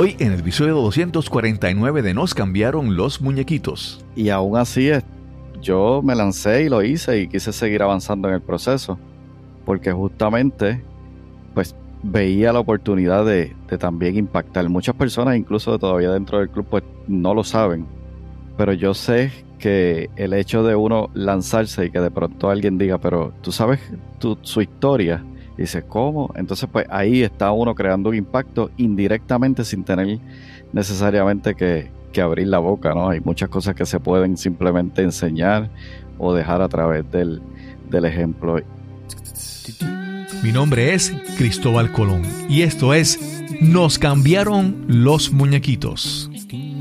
[0.00, 4.04] Hoy en el episodio 249 de Nos cambiaron los muñequitos.
[4.14, 4.90] Y aún así
[5.60, 8.96] yo me lancé y lo hice y quise seguir avanzando en el proceso.
[9.64, 10.84] Porque justamente
[11.52, 11.74] pues
[12.04, 14.68] veía la oportunidad de, también impactar.
[14.68, 17.84] Muchas personas, incluso todavía dentro del club, pues no lo saben.
[18.56, 22.98] Pero yo sé que el hecho de uno lanzarse y que de pronto alguien diga,
[22.98, 23.80] pero tú sabes
[24.42, 25.24] su historia,
[25.58, 26.32] dice, ¿cómo?
[26.36, 30.18] Entonces, pues ahí está uno creando un impacto indirectamente sin tener
[30.72, 33.10] necesariamente que, abrir la boca, ¿no?
[33.10, 35.70] Hay muchas cosas que se pueden simplemente enseñar
[36.18, 37.40] o dejar a través del,
[37.88, 38.60] del ejemplo.
[40.42, 46.28] Mi nombre es Cristóbal Colón y esto es Nos cambiaron los muñequitos.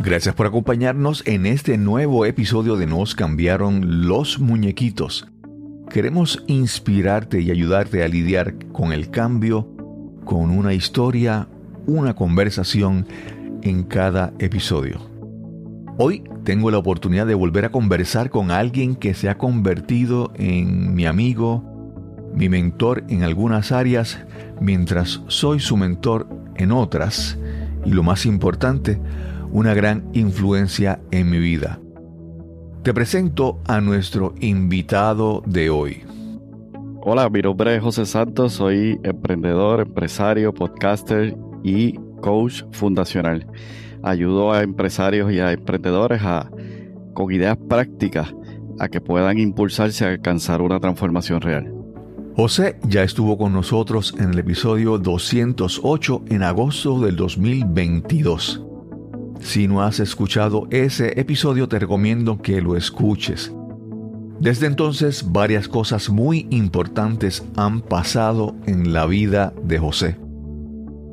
[0.00, 5.26] Gracias por acompañarnos en este nuevo episodio de Nos cambiaron los muñequitos.
[5.90, 9.68] Queremos inspirarte y ayudarte a lidiar con el cambio,
[10.24, 11.48] con una historia,
[11.88, 13.08] una conversación
[13.62, 15.00] en cada episodio.
[15.98, 20.94] Hoy tengo la oportunidad de volver a conversar con alguien que se ha convertido en
[20.94, 21.64] mi amigo,
[22.32, 24.20] mi mentor en algunas áreas,
[24.60, 27.36] mientras soy su mentor en otras.
[27.84, 29.00] Y lo más importante,
[29.52, 31.80] una gran influencia en mi vida.
[32.82, 36.04] Te presento a nuestro invitado de hoy.
[37.02, 43.46] Hola, mi nombre es José Santos, soy emprendedor, empresario, podcaster y coach fundacional.
[44.02, 46.50] Ayudo a empresarios y a emprendedores a,
[47.14, 48.34] con ideas prácticas
[48.78, 51.72] a que puedan impulsarse a alcanzar una transformación real.
[52.36, 58.67] José ya estuvo con nosotros en el episodio 208 en agosto del 2022.
[59.40, 63.52] Si no has escuchado ese episodio, te recomiendo que lo escuches.
[64.40, 70.16] Desde entonces, varias cosas muy importantes han pasado en la vida de José.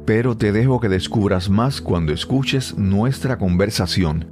[0.06, 4.32] Pero te dejo que descubras más cuando escuches nuestra conversación.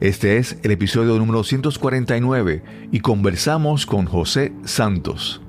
[0.00, 5.40] Este es el episodio número 149 y conversamos con José Santos.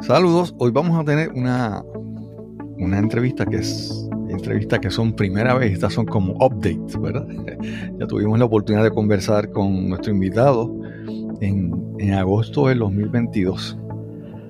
[0.00, 1.82] Saludos, hoy vamos a tener una,
[2.78, 7.26] una entrevista que es entrevistas que son primera vez, estas son como updates, ¿verdad?
[7.98, 10.74] ya tuvimos la oportunidad de conversar con nuestro invitado
[11.40, 13.78] en, en agosto del 2022.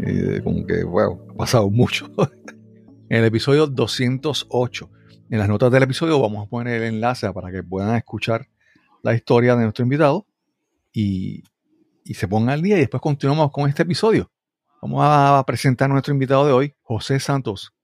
[0.00, 2.10] Eh, como que, wow, ha pasado mucho.
[3.08, 4.90] en el episodio 208,
[5.30, 8.48] en las notas del episodio vamos a poner el enlace para que puedan escuchar
[9.02, 10.26] la historia de nuestro invitado
[10.92, 11.44] y,
[12.04, 14.30] y se pongan al día y después continuamos con este episodio.
[14.82, 17.75] Vamos a presentar a nuestro invitado de hoy, José Santos.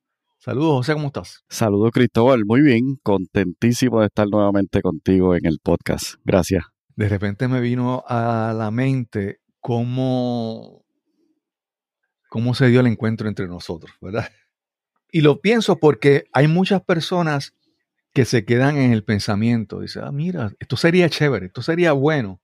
[0.44, 1.44] Saludos, José, ¿cómo estás?
[1.48, 2.44] Saludos, Cristóbal.
[2.44, 6.14] Muy bien, contentísimo de estar nuevamente contigo en el podcast.
[6.24, 6.64] Gracias.
[6.96, 10.84] De repente me vino a la mente cómo,
[12.28, 14.30] cómo se dio el encuentro entre nosotros, ¿verdad?
[15.12, 17.54] Y lo pienso porque hay muchas personas
[18.12, 19.78] que se quedan en el pensamiento.
[19.78, 22.40] Dice, ah, mira, esto sería chévere, esto sería bueno.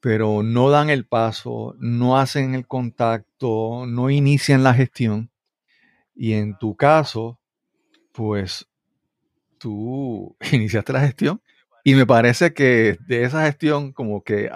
[0.00, 5.31] Pero no dan el paso, no hacen el contacto, no inician la gestión.
[6.14, 7.38] Y en tu caso,
[8.12, 8.66] pues
[9.58, 11.40] tú iniciaste la gestión
[11.84, 14.50] y me parece que de esa gestión como que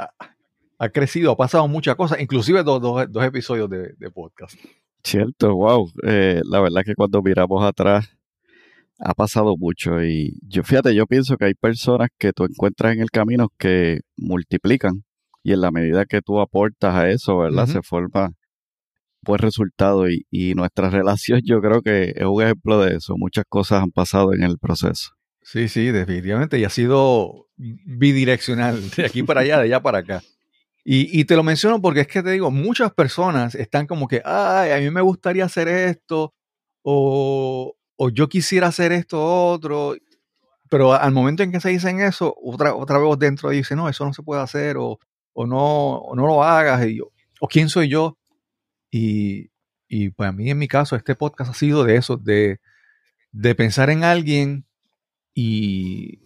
[0.79, 4.55] ha, crecido, ha pasado muchas cosas, inclusive dos, dos, episodios de, podcast.
[5.03, 5.91] Cierto, wow.
[6.05, 8.09] Eh, la verdad que cuando miramos atrás
[8.99, 13.01] ha pasado mucho y yo fíjate, yo pienso que hay personas que tú encuentras en
[13.01, 15.05] el camino que multiplican
[15.43, 17.67] y en la medida que tú aportas a eso, ¿verdad?
[17.67, 18.33] Se forma
[19.27, 23.15] buen resultado y, y nuestra relación yo creo que es un ejemplo de eso.
[23.17, 25.11] Muchas cosas han pasado en el proceso.
[25.43, 26.59] Sí, sí, definitivamente.
[26.59, 30.23] Y ha sido bidireccional, de aquí para allá, de allá para acá.
[30.85, 34.23] Y, y, te lo menciono porque es que te digo, muchas personas están como que,
[34.25, 36.33] ay, a mí me gustaría hacer esto,
[36.83, 39.97] o, o yo quisiera hacer esto otro,
[40.71, 44.05] pero al momento en que se dicen eso, otra, otra vez dentro dice, no, eso
[44.05, 45.01] no se puede hacer, o,
[45.33, 48.17] o no, o no lo hagas, y yo, o quién soy yo
[48.91, 49.51] y,
[49.89, 52.61] y pues a mí en mi caso este podcast ha sido de eso, de,
[53.33, 54.67] de pensar en alguien
[55.35, 56.21] y,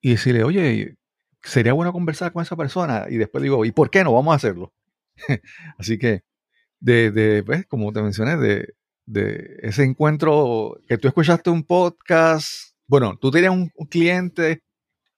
[0.00, 0.96] y, decirle, oye,
[1.42, 3.06] sería bueno conversar con esa persona.
[3.08, 4.12] Y después digo, ¿y por qué no?
[4.12, 4.72] Vamos a hacerlo.
[5.78, 6.22] Así que,
[6.80, 8.74] de, de pues, como te mencioné, de,
[9.06, 14.62] de ese encuentro que tú escuchaste un podcast bueno, tú tenías un, un cliente,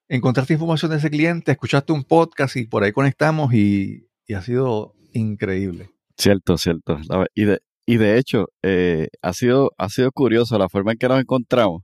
[0.07, 4.41] encontraste información de ese cliente, escuchaste un podcast y por ahí conectamos y, y ha
[4.41, 5.94] sido increíble.
[6.17, 6.99] Cierto, cierto.
[7.33, 11.07] Y de, y de hecho, eh, ha, sido, ha sido curioso la forma en que
[11.07, 11.83] nos encontramos.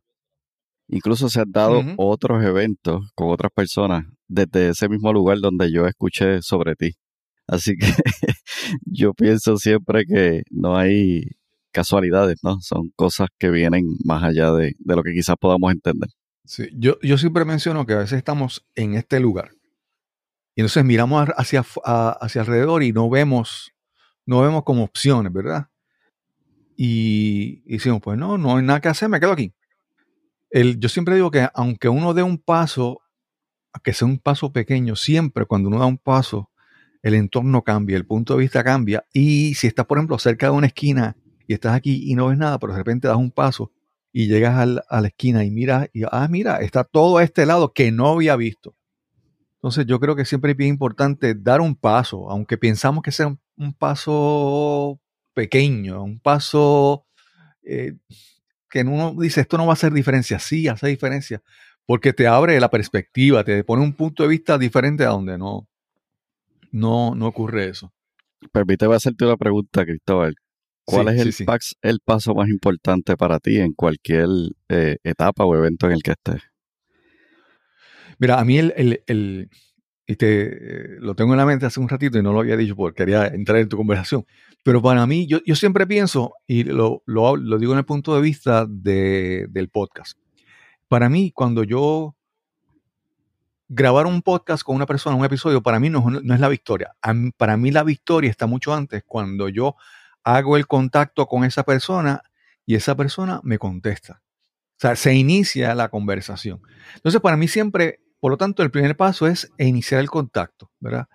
[0.87, 5.87] Incluso se han dado otros eventos con otras personas desde ese mismo lugar donde yo
[5.87, 6.91] escuché sobre ti.
[7.47, 7.87] Así que
[8.85, 11.23] yo pienso siempre que no hay
[11.71, 12.57] casualidades, ¿no?
[12.59, 16.09] Son cosas que vienen más allá de, de lo que quizás podamos entender.
[16.43, 19.51] Sí, yo, yo siempre menciono que a veces estamos en este lugar
[20.55, 23.71] y entonces miramos hacia, hacia alrededor y no vemos,
[24.25, 25.67] no vemos como opciones, ¿verdad?
[26.77, 29.53] Y, decimos, pues no, no hay nada que hacer, me quedo aquí.
[30.49, 33.01] El, yo siempre digo que aunque uno dé un paso,
[33.83, 36.49] que sea un paso pequeño, siempre cuando uno da un paso,
[37.03, 39.05] el entorno cambia, el punto de vista cambia.
[39.13, 41.15] Y si estás, por ejemplo, cerca de una esquina
[41.47, 43.71] y estás aquí y no ves nada, pero de repente das un paso
[44.13, 47.45] y llegas al- a la esquina y miras, y ah, mira, está todo a este
[47.45, 48.75] lado que no había visto.
[49.55, 53.73] Entonces yo creo que siempre es importante dar un paso, aunque pensamos que sea un,
[53.73, 54.99] paso
[55.33, 57.05] pequeño, un paso
[57.63, 57.93] eh,
[58.69, 61.41] que uno dice, esto no va a hacer diferencia, sí, hace diferencia,
[61.85, 65.67] porque te abre la perspectiva, te pone un punto de vista diferente a donde no,
[66.71, 67.93] no, no ocurre eso.
[68.51, 70.35] Permíteme hacerte una pregunta, Cristóbal.
[70.83, 71.45] ¿Cuál Sí, es el, sí, sí.
[71.45, 74.27] pax- el paso más importante para ti en cualquier
[74.69, 76.41] eh, etapa o evento en el que estés?
[78.19, 79.49] Mira, a mí el, el, el-
[80.19, 83.03] eh, lo tengo en la mente hace un ratito y no lo había dicho porque
[83.03, 84.25] quería entrar en tu conversación,
[84.63, 88.21] pero para mí, yo, yo siempre pienso, y lo, lo, digo en el punto de
[88.21, 90.17] vista de- del podcast,
[90.87, 92.15] para mí cuando yo
[93.69, 96.93] grabar un podcast con una persona, un episodio, para mí no, no es la victoria.
[97.37, 99.75] Para mí la victoria está mucho antes, cuando yo
[100.23, 102.21] hago el contacto con esa persona
[102.65, 104.21] y esa persona me contesta.
[104.21, 106.59] O sea, se inicia la conversación.
[106.95, 111.07] Entonces, para mí siempre, por lo tanto, el primer paso es iniciar el contacto, ¿verdad?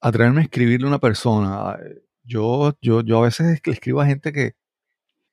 [0.00, 1.76] Atreverme a escribirle a una persona.
[2.24, 4.54] Yo, yo, yo a veces le escribo a gente que,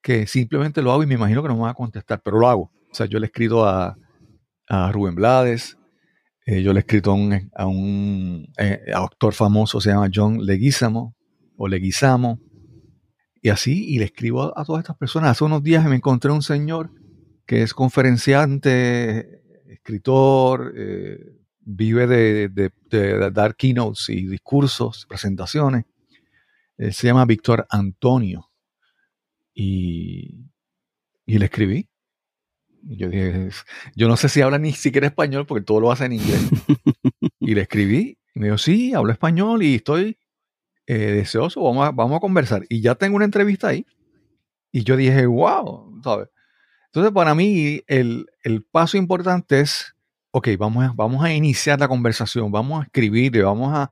[0.02, 2.50] que simplemente lo hago y me imagino que no me va a contestar, pero lo
[2.50, 2.72] hago.
[2.92, 3.98] O sea, yo le he escrito a,
[4.68, 5.78] a Rubén Blades,
[6.46, 10.46] eh, yo le he escrito a un, a un eh, actor famoso, se llama John
[10.46, 11.16] Leguizamo,
[11.56, 12.42] o Leguizamo,
[13.42, 15.32] y así, y le escribo a, a todas estas personas.
[15.32, 16.92] Hace unos días me encontré un señor
[17.46, 19.43] que es conferenciante,
[19.84, 21.20] escritor, eh,
[21.60, 25.86] vive de, de- de dar keynotes y discursos, presentaciones.
[26.78, 28.50] Él se llama Víctor Antonio.
[29.54, 30.46] Y,
[31.26, 31.90] y le escribí.
[32.86, 33.50] Y yo dije,
[33.96, 36.42] yo no sé si habla ni siquiera español porque todo lo hace en inglés.
[37.40, 38.18] y le escribí.
[38.36, 40.18] Y me dijo, sí, hablo español y estoy
[40.88, 42.66] eh, deseoso, vamos a, vamos a conversar.
[42.70, 43.86] Y ya tengo una entrevista ahí.
[44.72, 46.30] Y yo dije, wow, ¿sabes?
[46.94, 49.96] Entonces, para mí, el, el paso importante es,
[50.32, 53.92] ok, vamos a, vamos a iniciar la conversación, vamos a escribir, vamos a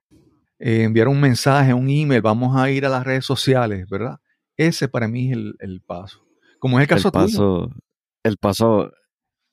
[0.59, 4.17] eh, enviar un mensaje, un email, vamos a ir a las redes sociales, ¿verdad?
[4.55, 6.19] Ese para mí es el, el paso.
[6.59, 7.25] Como es el caso el tuyo.
[7.25, 7.69] paso,
[8.23, 8.91] el paso,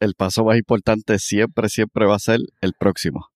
[0.00, 3.28] el paso más importante siempre, siempre va a ser el próximo.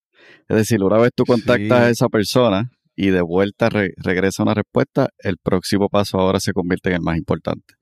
[0.47, 1.85] Es decir, una vez tú contactas Sí.
[1.85, 6.53] a esa persona y de vuelta re- regresa una respuesta, el próximo paso ahora se
[6.53, 7.73] convierte en el más importante.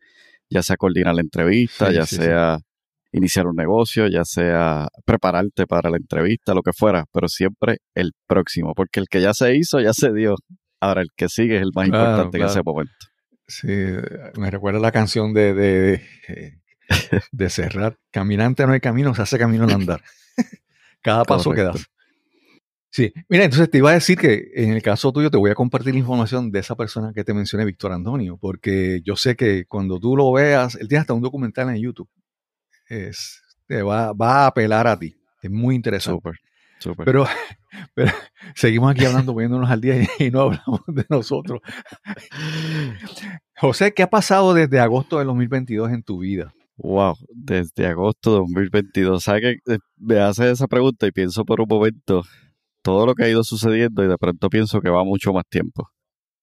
[0.52, 2.22] Ya sea coordinar la entrevista, Sí, ya sí, sí.
[2.24, 2.58] sea
[3.14, 8.12] iniciar un negocio, ya sea prepararte para la entrevista, lo que fuera, pero siempre el
[8.28, 10.36] próximo, porque el que ya se hizo, ya se dio.
[10.80, 12.52] Ahora el que sigue es el más Claro, importante en claro.
[12.52, 12.94] ese momento.
[13.48, 13.68] Sí,
[14.40, 16.60] me recuerda la canción de, de, de,
[17.32, 17.96] de Serrat.
[18.12, 20.02] Caminante no hay camino, se hace camino al andar.
[21.02, 21.86] Cada paso que das.
[22.94, 25.56] Sí, mira, entonces te iba a decir que en el caso tuyo te voy a
[25.56, 29.66] compartir la información de esa persona que te mencioné, Víctor Antonio, porque yo sé que
[29.66, 32.10] cuando tú lo veas, él tiene hasta un documental en YouTube.
[32.90, 35.16] Es, te va, va a apelar a ti.
[35.42, 36.18] Es muy interesante.
[36.18, 36.40] Súper,
[36.80, 37.06] súper.
[37.06, 37.26] Pero,
[37.96, 38.12] pero
[38.56, 41.62] seguimos aquí hablando, poniéndonos al día y, y no hablamos de nosotros.
[43.56, 46.54] José, ¿qué ha pasado desde agosto del 2022 en tu vida?
[46.76, 49.24] Wow, desde agosto de 2022.
[49.24, 52.24] ¿Sabes que eh, me haces esa pregunta y pienso por un momento
[52.82, 55.90] todo lo que ha ido sucediendo y de pronto pienso que va mucho más tiempo?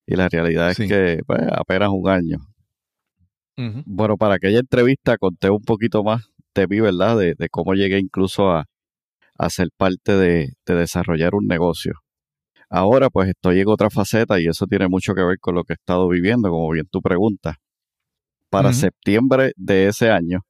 [0.06, 0.84] Y la realidad Sí.
[0.84, 2.38] es que pues, apenas un año.
[3.86, 6.22] Bueno, para aquella entrevista conté un poquito más
[6.54, 7.18] de mí, ¿verdad?
[7.18, 8.66] De, de cómo llegué incluso a,
[9.36, 11.94] a ser parte de, de desarrollar un negocio.
[12.70, 15.72] Ahora pues estoy en otra faceta y eso tiene mucho que ver con lo que
[15.72, 17.56] he estado viviendo, como bien tú preguntas.
[18.50, 20.40] Para septiembre de ese año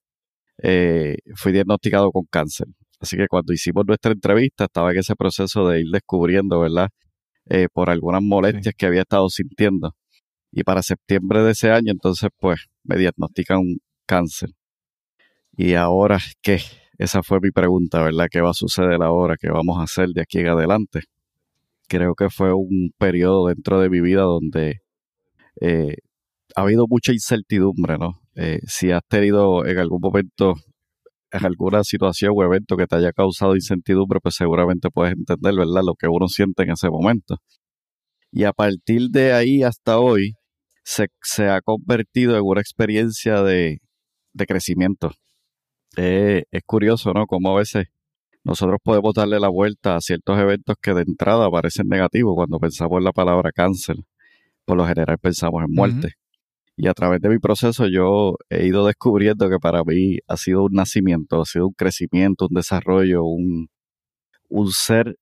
[0.63, 2.67] eh, fui diagnosticado con cáncer.
[3.01, 6.89] Así que cuando hicimos nuestra entrevista estaba en ese proceso de ir descubriendo, ¿verdad?
[7.47, 9.95] Eh, por algunas molestias que había estado sintiendo.
[10.53, 14.51] Y para septiembre de ese año, entonces, pues, me diagnostican un cáncer.
[15.57, 16.61] Y ahora, ¿qué?
[16.99, 18.27] esa fue mi pregunta, ¿verdad?
[18.31, 19.37] ¿Qué va a suceder ahora?
[19.41, 21.03] ¿Qué vamos a hacer de aquí en adelante?
[21.89, 24.81] Creo que fue un periodo dentro de mi vida donde
[25.61, 25.97] eh,
[26.57, 28.21] ha habido mucha incertidumbre, ¿no?
[28.35, 30.55] Eh, si has tenido en algún momento,
[31.31, 35.83] en alguna situación o evento que te haya causado incertidumbre, pues seguramente puedes entender, ¿verdad?
[35.85, 37.39] Lo que uno siente en ese momento.
[38.31, 40.35] Y a partir de ahí hasta hoy,
[40.85, 43.79] se, ha convertido en una experiencia de,
[44.47, 45.13] crecimiento.
[45.97, 47.27] es curioso, ¿no?
[47.27, 47.87] Como a veces
[48.45, 52.99] nosotros podemos darle la vuelta a ciertos eventos que de entrada parecen negativos cuando pensamos
[52.99, 53.97] en la palabra cáncer.
[54.65, 56.15] Por lo general pensamos en muerte.
[56.81, 60.63] Y a través de mi proceso yo he ido descubriendo que para mí ha sido
[60.65, 63.69] un nacimiento, ha sido un crecimiento, un desarrollo, un,
[64.49, 65.17] un ser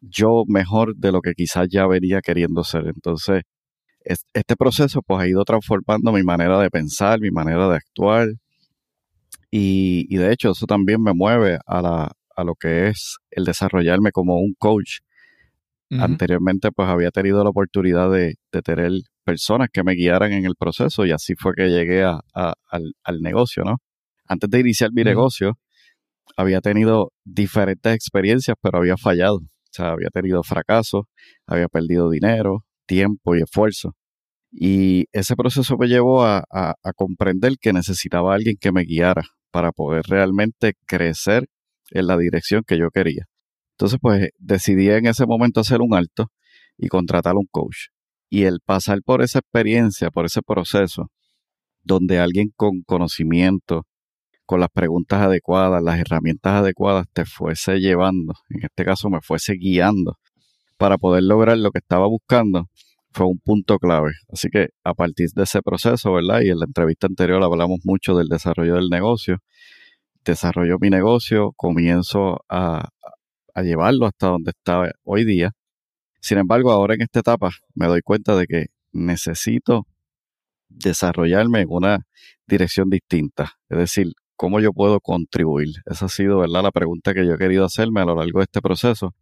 [0.00, 2.86] yo mejor de lo que quizás ya venía queriendo ser.
[2.86, 3.42] Entonces,
[4.04, 8.28] este proceso pues ha ido transformando mi manera de pensar, mi manera de actuar.
[9.50, 13.44] Y, y de hecho eso también me mueve a, la, a lo que es el
[13.44, 14.98] desarrollarme como un coach.
[15.90, 18.90] Anteriormente pues había tenido la oportunidad de, de, tener
[19.24, 23.20] personas que me guiaran en el proceso y así fue que llegué a, al, al,
[23.20, 23.78] negocio, ¿no?
[24.26, 25.58] Antes de iniciar mi negocio
[26.36, 29.36] había tenido diferentes experiencias pero había fallado.
[29.36, 31.04] O sea, había tenido fracasos,
[31.46, 33.94] había perdido dinero, tiempo y esfuerzo.
[34.52, 36.44] Y ese proceso me llevó a,
[36.96, 41.48] comprender que necesitaba a alguien que me guiara para poder realmente crecer
[41.90, 43.26] en la dirección que yo quería.
[43.72, 46.30] Entonces, pues decidí en ese momento hacer un alto
[46.78, 47.88] y contratar a un coach.
[48.34, 51.08] Y el pasar por esa experiencia, por ese proceso,
[51.84, 53.86] donde alguien con conocimiento,
[54.44, 59.52] con las preguntas adecuadas, las herramientas adecuadas, te fuese llevando, en este caso me fuese
[59.54, 60.16] guiando
[60.78, 62.66] para poder lograr lo que estaba buscando
[63.12, 64.10] fue un punto clave.
[64.32, 66.40] Así que a partir de ese proceso, ¿verdad?
[66.40, 69.38] Y en la entrevista anterior hablamos mucho del desarrollo del negocio.
[70.24, 72.88] Desarrollo mi negocio, comienzo a,
[73.54, 75.52] a llevarlo hasta donde está hoy día.
[76.24, 79.86] Sin embargo, ahora en esta etapa me doy cuenta de que necesito
[80.70, 82.06] desarrollarme en una
[82.46, 83.52] dirección distinta.
[83.68, 85.68] Es decir, cómo yo puedo contribuir.
[85.84, 88.44] Esa ha sido, ¿verdad?, la pregunta que yo he querido hacerme a lo largo de
[88.44, 89.14] este proceso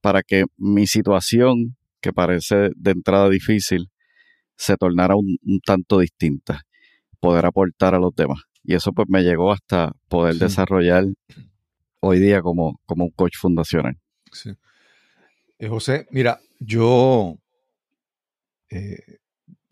[0.00, 3.88] para que mi situación, que parece de entrada difícil,
[4.56, 6.62] se tornara un, tanto distinta,
[7.18, 8.42] poder aportar a los demás.
[8.62, 11.06] Y eso pues me llegó hasta poder desarrollar
[11.98, 13.98] hoy día como, como un coach fundacional.
[14.30, 14.52] Sí.
[15.58, 17.38] Eh, José, mira, yo
[18.70, 19.18] eh,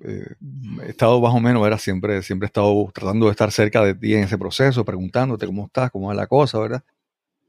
[0.05, 0.35] eh,
[0.83, 3.95] he estado más o menos, era siempre, siempre he estado tratando de estar cerca de
[3.95, 6.85] ti en ese proceso, preguntándote cómo estás, cómo es la cosa, ¿verdad?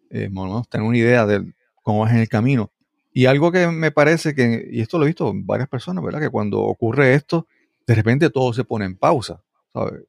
[0.10, 0.30] Eh,
[0.70, 2.72] tener una idea de cómo vas en el camino.
[3.14, 6.20] Y algo que me parece que, y esto lo he visto en varias personas, ¿verdad?
[6.20, 7.48] Que cuando ocurre esto,
[7.88, 9.42] de repente todo se pone en pausa,
[9.74, 10.04] ¿sabes?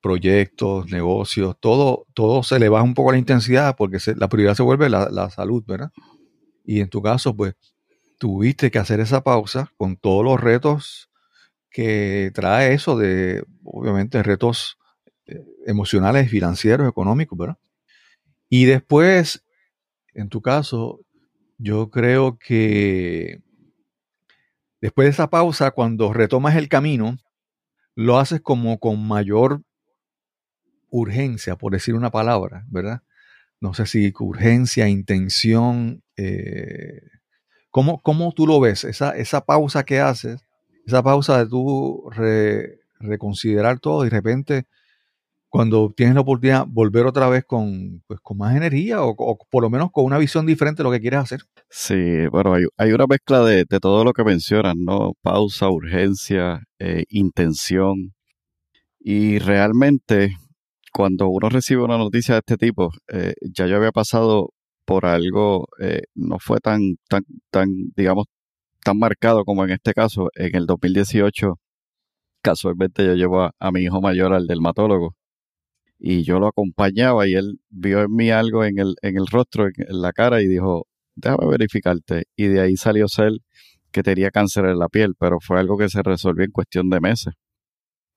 [0.00, 4.64] Proyectos, negocios, todo, todo se le baja un poco la intensidad porque la prioridad se
[4.64, 5.92] vuelve la, salud, ¿verdad?
[6.64, 7.54] Y en tu caso, pues,
[8.18, 11.10] tuviste que hacer esa pausa con todos los retos
[11.70, 14.78] que trae eso de, obviamente, retos
[15.26, 17.58] eh, emocionales, financieros, económicos, ¿verdad?
[18.48, 19.44] Y después,
[20.14, 21.00] en tu caso,
[21.58, 23.40] yo creo que
[24.80, 27.16] después de esa pausa, cuando retomas el camino,
[27.94, 29.62] lo haces como con mayor
[30.90, 33.02] urgencia, por decir una palabra, ¿verdad?
[33.60, 37.00] No sé si urgencia, intención, eh,
[37.70, 38.84] ¿cómo, tú lo ves?
[38.84, 40.44] Esa, esa pausa que haces,
[40.86, 42.08] esa pausa de tú
[43.00, 44.66] reconsiderar todo y de repente
[45.52, 49.68] cuando tienes la oportunidad volver otra vez con, pues, con más energía o, por lo
[49.68, 51.42] menos con una visión diferente de lo que quieres hacer.
[51.68, 55.12] Sí, bueno, hay, una mezcla de, todo lo que mencionas, ¿no?
[55.20, 58.14] Pausa, urgencia, eh, intención.
[58.98, 60.30] Y realmente,
[60.90, 64.54] cuando uno recibe una noticia de este tipo, eh, ya yo había pasado
[64.92, 68.26] por algo, eh, no fue tan, tan, tan, digamos,
[68.84, 70.28] tan marcado como en este caso.
[70.34, 71.58] En el 2018,
[72.42, 75.14] casualmente yo llevo a mi hijo mayor al dermatólogo
[75.98, 79.66] y yo lo acompañaba y él vio en mí algo en el, en el rostro,
[79.66, 82.24] en, la cara y dijo, déjame verificarte.
[82.36, 83.32] Y de ahí salió ser
[83.92, 87.00] que tenía cáncer en la piel, pero fue algo que se resolvió en cuestión de
[87.00, 87.32] meses.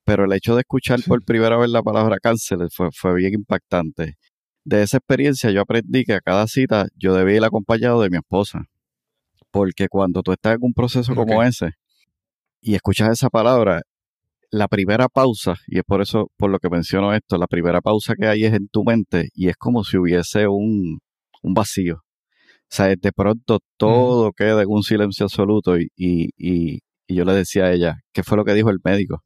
[0.04, 4.16] Pero el hecho de escuchar por primera vez la palabra cáncer fue, fue bien impactante.
[4.66, 8.18] De esa experiencia yo aprendí que a cada cita yo debía ir acompañado de mi
[8.18, 8.66] esposa.
[9.52, 11.74] Porque cuando tú estás en un proceso como ese
[12.62, 13.84] y escuchas esa palabra,
[14.50, 18.16] la primera pausa, y es por eso, por lo que menciono esto, la primera pausa
[18.20, 21.00] que hay es en tu mente y es como si hubiese un,
[21.44, 21.98] vacío.
[21.98, 27.34] O sea, de pronto todo queda en un silencio absoluto y, y, y, yo le
[27.34, 29.22] decía a ella, ¿qué fue lo que dijo el médico?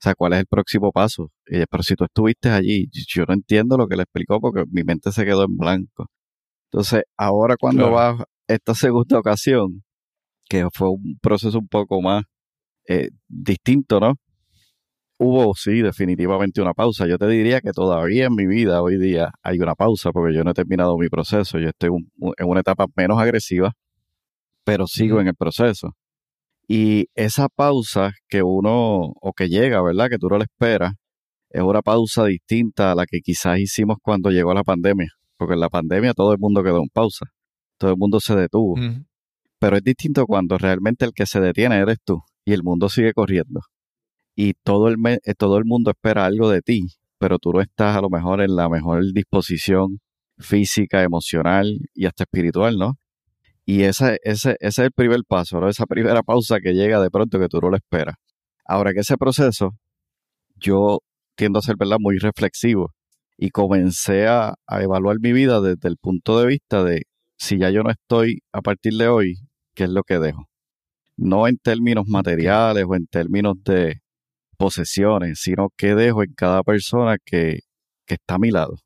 [0.00, 1.30] O sea, ¿cuál es el próximo paso?
[1.46, 4.82] Y, pero si tú estuviste allí, yo no entiendo lo que le explicó porque mi
[4.84, 6.06] mente se quedó en blanco.
[6.70, 8.18] Entonces, ahora cuando Claro.
[8.18, 9.82] va esta segunda ocasión,
[10.48, 12.24] que fue un proceso un poco más
[12.88, 14.14] eh, distinto, ¿no?
[15.18, 17.06] Hubo, sí, definitivamente una pausa.
[17.06, 20.42] Yo te diría que todavía en mi vida hoy día hay una pausa porque yo
[20.44, 21.58] no he terminado mi proceso.
[21.58, 23.72] Yo estoy un- en una etapa menos agresiva,
[24.64, 25.94] pero sigo en el proceso.
[26.66, 30.08] Y esa pausa que uno, o que llega, ¿verdad?
[30.08, 30.94] Que tú no la esperas,
[31.50, 35.08] es una pausa distinta a la que quizás hicimos cuando llegó la pandemia.
[35.36, 37.26] Porque en la pandemia todo el mundo quedó en pausa.
[37.78, 38.76] Todo el mundo se detuvo.
[39.58, 43.12] Pero es distinto cuando realmente el que se detiene eres tú y el mundo sigue
[43.12, 43.60] corriendo.
[44.36, 46.86] Y todo el, me- eh, todo el mundo espera algo de ti,
[47.18, 50.00] pero tú no estás a lo mejor en la mejor disposición
[50.38, 52.94] física, emocional y hasta espiritual, ¿no?
[53.66, 55.68] Y ese, ese, ese es el primer paso, ¿no?
[55.68, 58.16] Esa primera pausa que llega de pronto que tú no lo esperas.
[58.66, 59.72] Ahora que ese proceso,
[60.56, 61.00] yo
[61.36, 61.96] tiendo a ser, ¿verdad?
[62.00, 62.92] Muy reflexivo
[63.36, 67.02] y comencé a, a evaluar mi vida desde el punto de vista de
[67.36, 69.36] si ya yo no estoy a partir de hoy,
[69.74, 70.48] ¿qué es lo que dejo?
[71.16, 74.00] No en términos materiales o en términos de
[74.56, 77.60] posesiones, sino qué dejo en cada persona que,
[78.06, 78.76] que está a mi lado.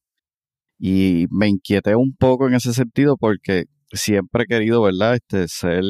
[0.79, 5.17] Y me inquieté un poco en ese sentido porque siempre he querido, ¿verdad?
[5.17, 5.83] Este, ser,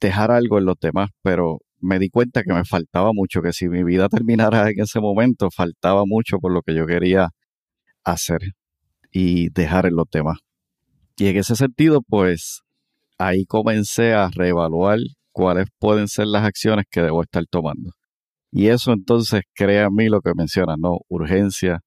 [0.00, 3.68] dejar algo en los demás, pero me di cuenta que me faltaba mucho, que si
[3.68, 7.30] mi vida terminara en ese momento, faltaba mucho por lo que yo quería
[8.04, 8.40] hacer
[9.12, 10.38] y dejar en los demás.
[11.16, 12.62] Y en ese sentido, pues
[13.18, 14.98] ahí comencé a reevaluar
[15.32, 17.92] cuáles pueden ser las acciones que debo estar tomando.
[18.50, 20.98] Y eso entonces crea en mí lo que mencionas, ¿no?
[21.08, 21.80] Urgencia,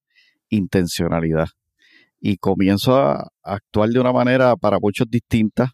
[0.50, 1.48] intencionalidad.
[2.20, 5.72] Y comienzo a actuar de una manera para muchos distinta,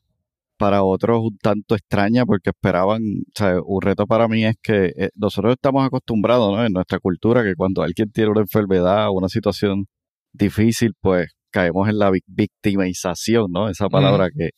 [0.58, 4.92] para otros un tanto extraña, porque esperaban, o sea, un reto para mí es que
[4.96, 6.64] eh, nosotros estamos acostumbrados, ¿no?
[6.64, 9.86] En nuestra cultura, que cuando alguien tiene una enfermedad o una situación
[10.32, 13.68] difícil, pues caemos en la vi- victimización, ¿no?
[13.68, 14.50] Esa palabra que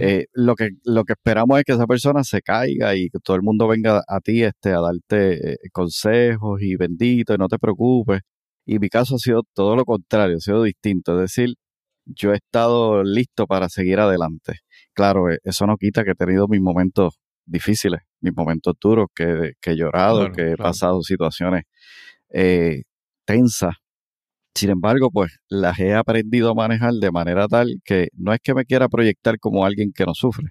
[0.00, 3.36] eh, lo que lo que esperamos es que esa persona se caiga y que todo
[3.36, 7.58] el mundo venga a ti este a darte eh, consejos y bendito y no te
[7.58, 8.20] preocupes
[8.68, 11.54] y mi caso ha sido todo lo contrario ha sido distinto es decir
[12.04, 14.60] yo he estado listo para seguir adelante
[14.94, 17.14] claro eh, eso no quita que he tenido mis momentos
[17.46, 20.70] difíciles mis momentos duros que, que he llorado Claro, que he claro.
[20.70, 21.62] pasado situaciones
[22.32, 22.82] eh,
[23.26, 23.74] tensas
[24.54, 28.54] sin embargo, pues las he aprendido a manejar de manera tal que no es que
[28.54, 30.48] me quiera proyectar como alguien que no sufre,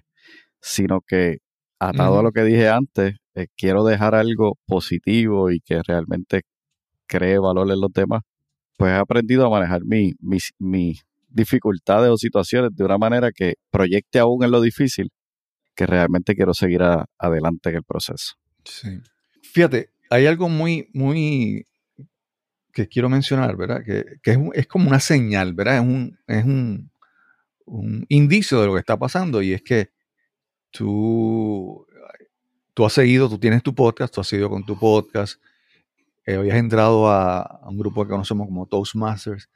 [0.62, 1.38] sino que
[1.78, 2.22] atado a Ujú.
[2.22, 6.42] lo que dije antes, eh, quiero dejar algo positivo y que realmente
[7.08, 8.22] cree valor en los demás,
[8.76, 13.54] pues he aprendido a manejar mi- mis, mis dificultades o situaciones de una manera que
[13.70, 15.10] proyecte aún en lo difícil
[15.74, 16.82] que realmente quiero seguir
[17.18, 18.34] adelante en el proceso.
[18.64, 19.00] Sí.
[19.42, 21.64] Fíjate, hay algo muy, muy
[22.72, 23.82] que quiero mencionar, ¿verdad?
[23.84, 25.76] Que, que es, es como una señal, ¿verdad?
[25.76, 26.90] Es un, es un,
[27.66, 29.90] un indicio de lo que está pasando y es que
[30.70, 31.86] tú,
[32.74, 35.40] tú has seguido, tú tienes tu podcast, tú has seguido con tu podcast,
[36.28, 39.48] eh, habías entrado a, un grupo que conocemos como Toastmasters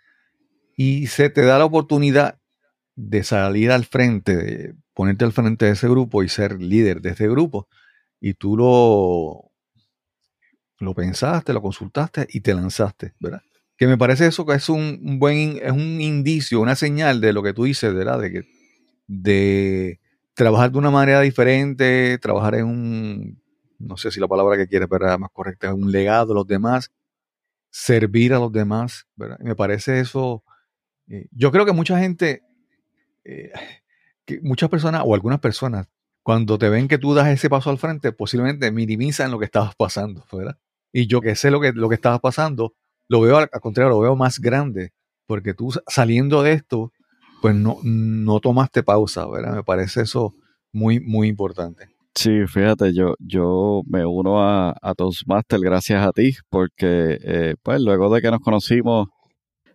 [0.75, 2.39] y se te da la oportunidad
[2.97, 7.11] de salir al frente, de ponerte al frente de ese grupo y ser líder de
[7.11, 7.69] ese grupo.
[8.21, 9.53] Y tú lo,
[10.79, 13.43] lo pensaste, lo consultaste y te lanzaste, ¿verdad?
[13.77, 17.35] Que me parece eso que es un, un buen, es un indicio, una señal de
[17.35, 18.19] lo que tú dices, ¿verdad?
[18.19, 18.49] De que
[19.07, 20.01] de
[20.33, 23.42] trabajar de una manera diferente, trabajar en un,
[23.83, 25.19] no sé si la palabra que quieres, ¿verdad?
[25.19, 26.91] Más correcta, un legado a los demás,
[27.71, 29.07] servir a los demás,
[29.41, 30.45] me parece eso,
[31.09, 32.43] eh, yo creo que mucha gente,
[33.25, 33.53] eh,
[34.43, 35.89] muchas personas o algunas personas,
[36.23, 39.75] cuando te ven que tú das ese paso al frente, posiblemente minimizan lo que estabas
[39.77, 40.57] pasando, ¿verdad?
[40.93, 42.75] Y yo que sé lo que, lo que estabas pasando,
[43.09, 44.93] lo veo al, contrario, lo veo más grande,
[45.27, 46.93] porque tú sa- saliendo de esto,
[47.41, 49.27] pues no, no tomaste pausa.
[49.29, 50.35] Me parece eso
[50.73, 51.89] muy, muy importante.
[52.15, 57.81] Sí, fíjate, yo, yo me uno a, a Toastmaster gracias a ti, porque eh, pues
[57.81, 59.09] luego de que nos conocimos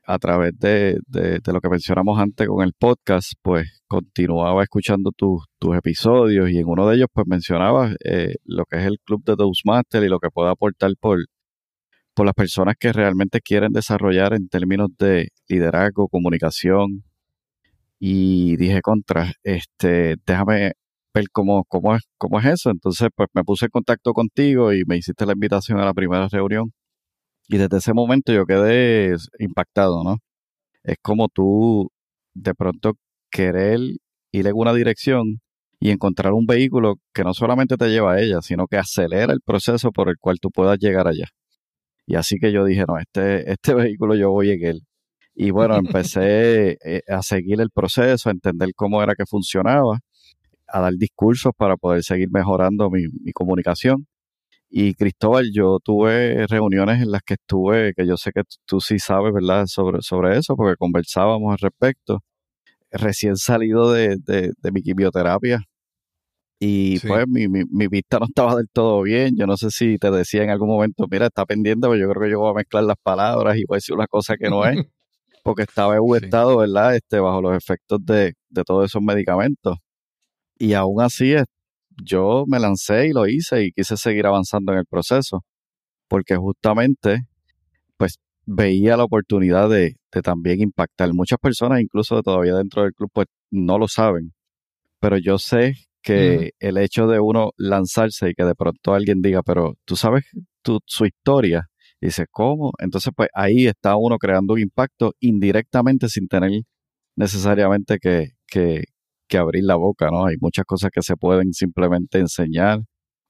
[0.05, 5.45] a través de, de- lo que mencionamos antes con el podcast, pues continuaba escuchando tus
[5.59, 9.23] tus episodios y en uno de ellos pues mencionabas eh, lo que es el club
[9.25, 11.19] de Toastmaster y lo que puede aportar por,
[12.15, 17.03] por las personas que realmente quieren desarrollar en términos de liderazgo, comunicación.
[17.99, 20.73] Y dije contra, este, déjame
[21.17, 22.69] ver cómo, es, cómo es eso.
[22.71, 26.27] Entonces, pues me puse en contacto contigo y me hiciste la invitación a la primera
[26.27, 26.71] reunión.
[27.47, 30.17] Y desde ese momento yo quedé impactado, ¿no?
[30.83, 31.89] Es como tú
[32.33, 32.93] de pronto
[33.31, 33.79] querer
[34.31, 35.39] ir en una dirección
[35.79, 39.41] y encontrar un vehículo que no solamente te lleva a ella, sino que acelera el
[39.41, 41.27] proceso por el cual tú puedas llegar allá.
[42.07, 44.81] Y así que yo dije, no, este, este vehículo yo voy en él.
[45.35, 49.99] Y bueno, empecé eh, a seguir el proceso, a entender cómo era que funcionaba,
[50.67, 54.07] a dar discursos para poder seguir mejorando mi, mi comunicación.
[54.69, 58.99] Y Cristóbal, yo tuve reuniones en las que estuve, que yo sé que tú sí
[58.99, 62.19] sabes, ¿verdad?, sobre, sobre eso, porque conversábamos al respecto.
[62.91, 65.61] Recién salido de, de, de mi quimioterapia,
[66.59, 67.07] y Sí.
[67.07, 69.35] pues mi, mi, mi vista no estaba del todo bien.
[69.37, 72.23] Yo no sé si te decía en algún momento, mira, está pendiente, pero yo creo
[72.23, 74.65] que yo voy a mezclar las palabras y voy a decir una cosa que no
[74.65, 74.75] es,
[75.43, 76.25] porque estaba en un Sí.
[76.25, 76.95] estado, ¿verdad?
[76.95, 79.77] Este, bajo los efectos de, de todos esos medicamentos.
[80.59, 81.45] Y aún así, es-
[82.03, 85.43] yo me lancé y lo hice y quise seguir avanzando en el proceso,
[86.09, 87.21] porque justamente,
[87.97, 91.13] pues, veía la oportunidad de, de también impactar.
[91.13, 94.33] Muchas personas, incluso todavía dentro del club, pues, no lo saben.
[94.99, 99.43] Pero yo sé que el hecho de uno lanzarse y que de pronto alguien diga,
[99.43, 100.25] pero tú sabes
[100.63, 101.67] tu, su historia,
[102.01, 102.73] y dice, ¿cómo?
[102.79, 106.51] Entonces, pues ahí está uno creando un impacto indirectamente sin tener
[107.15, 108.83] necesariamente que, que,
[109.27, 110.25] que abrir la boca, ¿no?
[110.27, 112.81] Hay muchas cosas que se pueden simplemente enseñar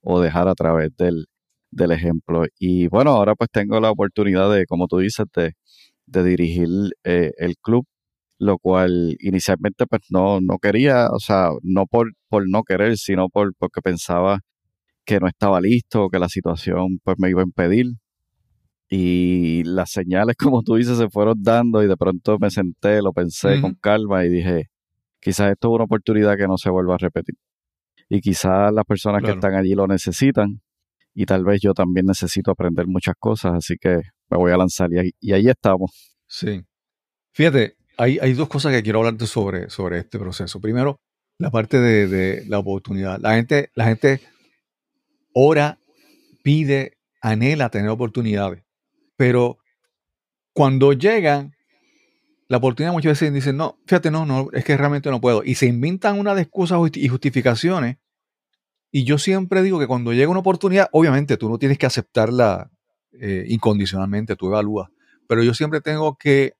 [0.01, 1.27] o dejar a través del,
[1.71, 2.43] del ejemplo.
[2.60, 5.53] Y bueno, ahora pues tengo la oportunidad de, como tú dices, de,
[6.07, 6.69] de dirigir
[7.03, 7.86] eh, el club
[8.39, 13.29] lo cual inicialmente pues no, no quería, o sea, no por, por no querer, sino
[13.29, 14.39] por, porque pensaba
[15.05, 17.88] que no estaba listo, que la situación pues me iba a impedir.
[18.89, 23.13] Y las señales, como tú dices, se fueron dando y de pronto me senté, lo
[23.13, 24.67] pensé con calma y dije,
[25.19, 27.36] quizás esto es una oportunidad que no se vuelva a repetir.
[28.10, 30.62] Y quizás las personas que están allí lo necesitan
[31.13, 34.91] y tal vez yo también necesito aprender muchas cosas, así que me voy a lanzar
[34.93, 36.15] y ahí, y ahí estamos.
[36.27, 36.62] Sí.
[37.34, 40.62] Fíjate, hay, hay dos cosas que quiero hablarte sobre, sobre este proceso.
[40.62, 40.99] Primero,
[41.39, 43.19] la parte de, de la oportunidad.
[43.19, 44.21] La gente, la gente
[45.34, 45.80] ora,
[46.43, 48.63] pide, anhela tener oportunidades.
[49.15, 49.58] Pero
[50.53, 51.53] cuando llegan,
[52.47, 55.43] la oportunidad muchas veces dicen, no, fíjate, no, no, es que realmente no puedo.
[55.43, 57.97] Y se inventan una de excusas y justificaciones.
[58.89, 62.71] Y yo siempre digo que cuando llega una oportunidad, obviamente tú no tienes que aceptarla
[63.12, 64.89] eh, incondicionalmente, tú evalúas.
[65.27, 66.53] Pero yo siempre tengo que,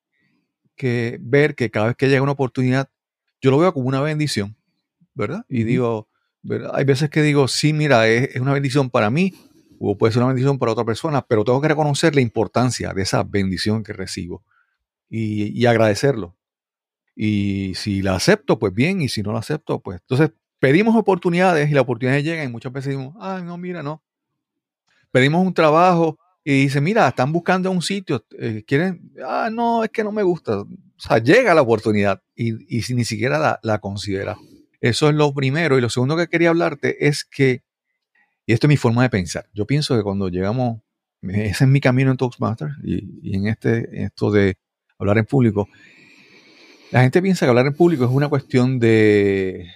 [0.76, 2.90] que ver que cada vez que llega una oportunidad,
[3.40, 4.58] yo lo veo como una bendición,
[5.14, 5.46] ¿verdad?
[5.48, 6.10] Y digo,
[6.42, 6.72] ¿verdad?
[6.74, 9.34] hay veces que digo, sí, mira, es, es una bendición para mí,
[9.80, 13.04] o puede ser una bendición para otra persona, pero tengo que reconocer la importancia de
[13.04, 14.44] esa bendición que recibo
[15.10, 16.36] y, agradecerlo.
[17.16, 21.70] Y si la acepto, pues bien, y si no la acepto, pues entonces pedimos oportunidades
[21.70, 24.04] y las oportunidades llegan y muchas veces decimos, ay, no, mira, no.
[25.12, 29.90] Pedimos un trabajo y dice, mira, están buscando un sitio, eh, quieren, ah, no, es
[29.90, 30.60] que no me gusta.
[30.60, 30.68] O
[30.98, 34.38] sea, llega la oportunidad y, y ni siquiera la, la considera.
[34.80, 35.78] Eso es lo primero.
[35.78, 37.64] Y lo segundo que quería hablarte es que,
[38.46, 40.82] y esto es mi forma de pensar, yo pienso que cuando llegamos,
[41.22, 44.58] ese es mi camino en Toastmasters y, y en, este, en esto de
[44.98, 45.68] hablar en público,
[46.92, 49.68] la gente piensa que hablar en público es una cuestión de,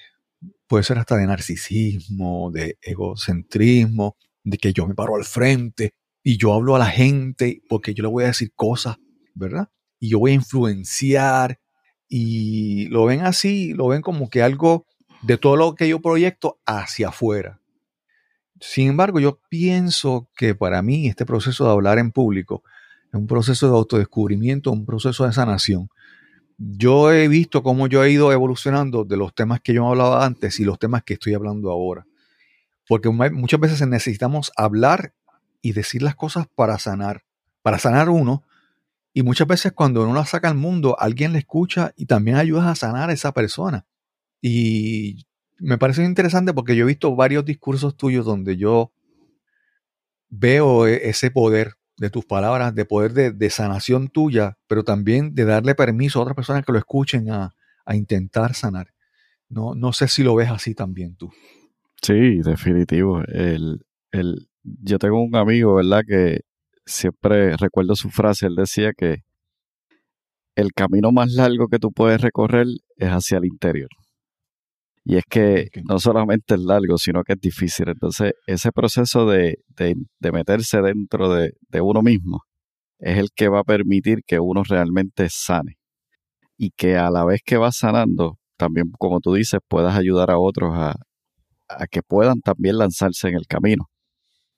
[0.68, 6.38] puede ser hasta de narcisismo, de egocentrismo, de que yo me paro al frente y
[6.38, 8.98] yo hablo a la gente porque yo le voy a decir cosas,
[9.34, 9.70] ¿verdad?
[10.00, 11.60] Y yo voy a influenciar
[12.08, 14.86] y lo ven así, lo ven como que algo
[15.22, 17.60] de todo lo que yo proyecto hacia afuera.
[18.60, 22.64] Sin embargo, yo pienso que para mí este proceso de hablar en público
[23.14, 25.90] un proceso de autodescubrimiento, un proceso de sanación.
[26.58, 30.60] Yo he visto cómo yo he ido evolucionando de los temas que yo hablaba antes
[30.60, 32.06] y los temas que estoy hablando ahora.
[32.88, 35.14] Porque mu- muchas veces necesitamos hablar
[35.62, 37.24] y decir las cosas para sanar,
[37.62, 38.44] para sanar uno.
[39.14, 42.66] Y muchas veces cuando uno la saca al mundo, alguien le escucha y también ayudas
[42.68, 43.86] a sanar a esa persona.
[44.42, 45.26] Y
[45.60, 48.92] me parece interesante porque yo he visto varios discursos tuyos donde yo
[50.30, 55.46] veo e- ese poder de tus palabras, de poder de, sanación tuya, pero también de
[55.46, 57.54] darle permiso a otras personas que lo escuchen a,
[57.86, 58.88] a intentar sanar.
[59.50, 61.32] No, no sé si lo ves así también tú.
[62.02, 63.22] Sí, definitivo.
[63.28, 66.02] El, el, yo tengo un amigo, ¿verdad?
[66.08, 66.40] Que
[66.88, 68.48] siempre recuerdo su frase.
[68.48, 69.20] Él decía que
[70.56, 72.66] el camino más largo que tú puedes recorrer
[72.98, 73.90] es hacia el interior.
[75.04, 77.90] Y es que no solamente es largo, sino que es difícil.
[77.90, 82.44] Entonces, ese proceso de, de, de meterse dentro de, de uno mismo
[83.00, 85.78] es el que va a permitir que uno realmente sane.
[86.58, 90.38] Y que a la vez que vas sanando, también, como tú dices, puedas ayudar a
[90.38, 90.96] otros a,
[91.68, 93.88] a que puedan también lanzarse en el camino.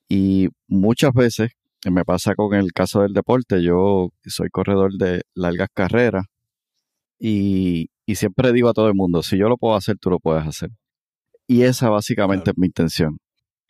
[0.09, 1.51] Y muchas veces,
[1.85, 6.25] eh, me pasa con el caso del deporte, yo soy corredor de largas carreras
[7.19, 10.19] y, y siempre digo a todo el mundo, si yo lo puedo hacer, tú lo
[10.19, 10.69] puedes hacer.
[11.47, 12.53] Y esa básicamente Claro.
[12.55, 13.17] es mi intención,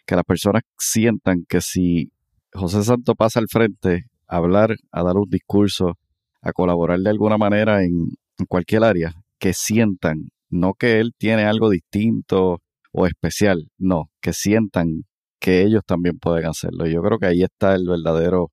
[0.06, 2.12] que las personas sientan que si
[2.54, 5.98] José Santo pasa al frente a hablar, a dar un discurso,
[6.41, 11.43] a colaborar de alguna manera en, en cualquier área, que sientan, no que él tiene
[11.46, 15.04] algo distinto o especial, no, que sientan
[15.39, 16.86] que ellos también pueden hacerlo.
[16.86, 18.52] Yo creo que ahí está el verdadero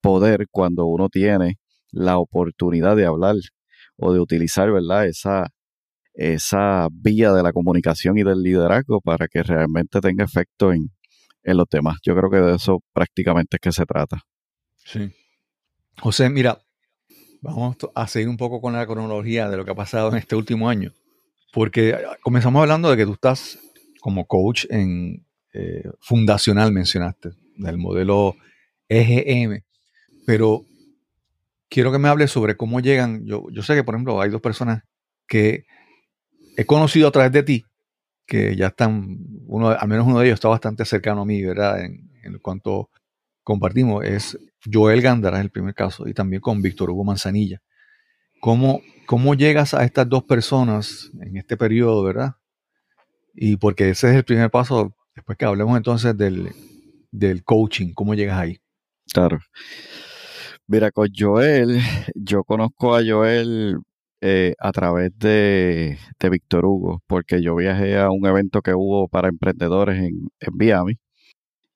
[0.00, 1.56] poder cuando uno tiene
[1.90, 3.36] la oportunidad de hablar
[3.98, 5.06] o de utilizar, ¿verdad?
[5.06, 5.50] Esa,
[6.14, 10.90] esa vía de la comunicación y del liderazgo para que realmente tenga efecto en,
[11.42, 11.98] en los demás.
[12.02, 14.22] Yo creo que de eso prácticamente es que se trata.
[14.76, 15.10] Sí.
[16.00, 16.58] José, mira,
[17.40, 20.36] vamos a seguir un poco con la cronología de lo que ha pasado en este
[20.36, 20.92] último año,
[21.52, 23.58] porque comenzamos hablando de que tú estás
[24.00, 28.36] como coach en eh, fundacional, mencionaste, del modelo
[28.88, 29.64] EGM,
[30.24, 30.64] pero
[31.68, 34.40] quiero que me hables sobre cómo llegan, yo, yo sé que por ejemplo hay dos
[34.40, 34.82] personas
[35.26, 35.64] que
[36.56, 37.64] he conocido a través de ti,
[38.26, 39.18] que ya están,
[39.78, 41.84] al menos uno de ellos está bastante cercano a mí, ¿verdad?
[41.84, 42.90] En, en cuanto
[43.42, 44.38] compartimos, es
[44.70, 47.62] Joel Gándara, es el primer caso, y también con Víctor Hugo Manzanilla.
[48.40, 52.34] ¿Cómo, ¿Cómo llegas a estas dos personas en este periodo, verdad?
[53.34, 56.52] Y porque ese es el primer paso, después que hablemos entonces del,
[57.10, 58.60] del coaching, ¿cómo llegas ahí?
[59.12, 59.40] Claro.
[60.70, 61.80] Mira, con Joel,
[62.14, 63.78] yo conozco a Joel
[64.20, 69.08] eh, a través de, de Víctor Hugo, porque yo viajé a un evento que hubo
[69.08, 70.98] para emprendedores en, en Miami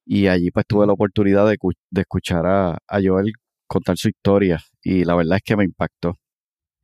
[0.07, 1.57] y allí pues tuve la oportunidad de,
[1.90, 3.33] de escuchar a, a, Joel
[3.66, 6.18] contar su historia y la verdad es que me impactó.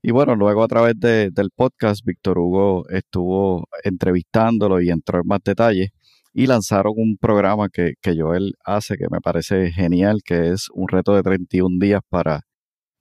[0.02, 5.26] Y bueno, luego a través de, del podcast, Víctor Hugo estuvo entrevistándolo y entró en
[5.26, 5.90] más detalles
[6.38, 10.86] y lanzaron un programa que, que Joel hace que me parece genial, que es un
[10.88, 12.42] reto de 31 días para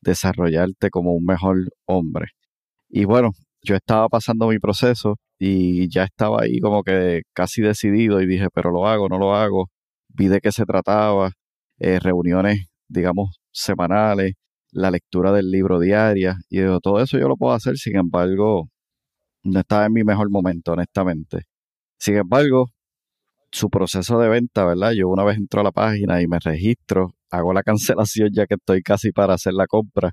[0.01, 2.27] desarrollarte como un mejor hombre.
[2.89, 8.21] Y bueno, yo estaba pasando mi proceso y ya estaba ahí como que casi decidido
[8.21, 9.67] y dije, pero lo hago, no lo hago
[10.09, 11.31] vi de qué se trataba,
[11.79, 14.33] eh, reuniones, digamos, semanales,
[14.71, 18.69] la lectura del libro diaria, y digo, todo eso yo lo puedo hacer, sin embargo,
[19.43, 21.43] no estaba en mi mejor momento, honestamente.
[21.99, 22.67] Sin embargo,
[23.51, 24.91] su proceso de venta, ¿verdad?
[24.91, 28.55] Yo una vez entro a la página y me registro, hago la cancelación ya que
[28.55, 30.11] estoy casi para hacer la compra.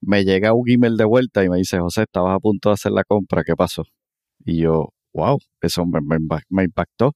[0.00, 2.92] Me llega un email de vuelta y me dice, José, estabas a punto de hacer
[2.92, 3.84] la compra, ¿qué pasó?
[4.44, 6.18] Y yo, wow, eso me, me,
[6.48, 7.12] me impactó.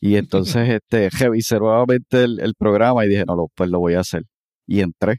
[0.00, 3.94] Y entonces este, revisé nuevamente el, el, programa y dije, no, lo, pues lo voy
[3.94, 4.22] a hacer.
[4.66, 5.18] Y entré.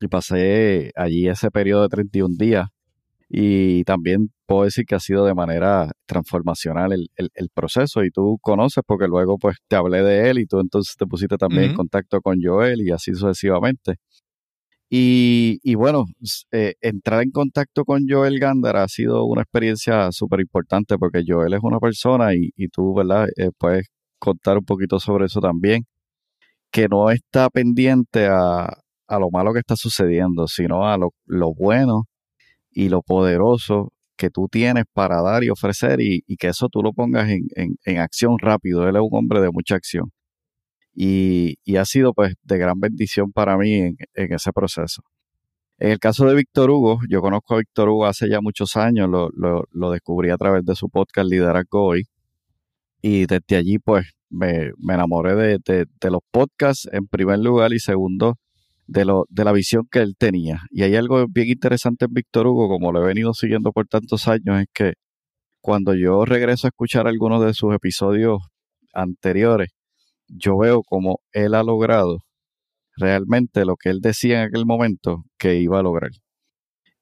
[0.00, 2.68] Y pasé allí ese periodo de 31 días.
[3.34, 8.04] Y también puedo decir que ha sido de manera transformacional el, el, el proceso.
[8.04, 11.38] Y tú conoces porque luego pues te hablé de él y tú entonces te pusiste
[11.38, 11.70] también uh -huh.
[11.70, 13.96] en contacto con Joel y así sucesivamente.
[14.90, 16.04] Y, y, bueno,
[16.52, 21.54] eh, entrar en contacto con Joel Gándara ha sido una experiencia súper importante porque Joel
[21.54, 23.28] es una persona y, y tú, ¿verdad?
[23.38, 23.86] Eh, puedes
[24.18, 25.84] contar un poquito sobre eso también,
[26.70, 28.66] que no está pendiente a,
[29.08, 32.04] a lo malo que está sucediendo, sino a lo, lo, bueno
[32.72, 36.92] y lo poderoso que tú tienes para dar y ofrecer y, que eso tú lo
[36.92, 38.88] pongas en, acción rápido.
[38.88, 40.12] Él es un hombre de mucha acción.
[40.94, 45.02] Y, ha sido pues de gran bendición para mí en, ese proceso.
[45.78, 49.08] En el caso de Víctor Hugo, yo conozco a Víctor Hugo hace ya muchos años,
[49.08, 52.06] lo, lo, descubrí a través de su podcast Liderazgo Hoy
[53.02, 57.80] y desde allí pues me, me enamoré de, de, los podcasts en primer lugar y
[57.80, 58.38] segundo
[58.92, 60.62] de, lo, de la visión que él tenía.
[60.70, 64.28] Y hay algo bien interesante en Víctor Hugo, como lo he venido siguiendo por tantos
[64.28, 64.94] años, es que
[65.60, 68.38] cuando yo regreso a escuchar algunos de sus episodios
[68.92, 69.70] anteriores,
[70.28, 72.18] yo veo como él ha logrado
[72.96, 76.10] realmente lo que él decía en aquel momento que iba a lograr.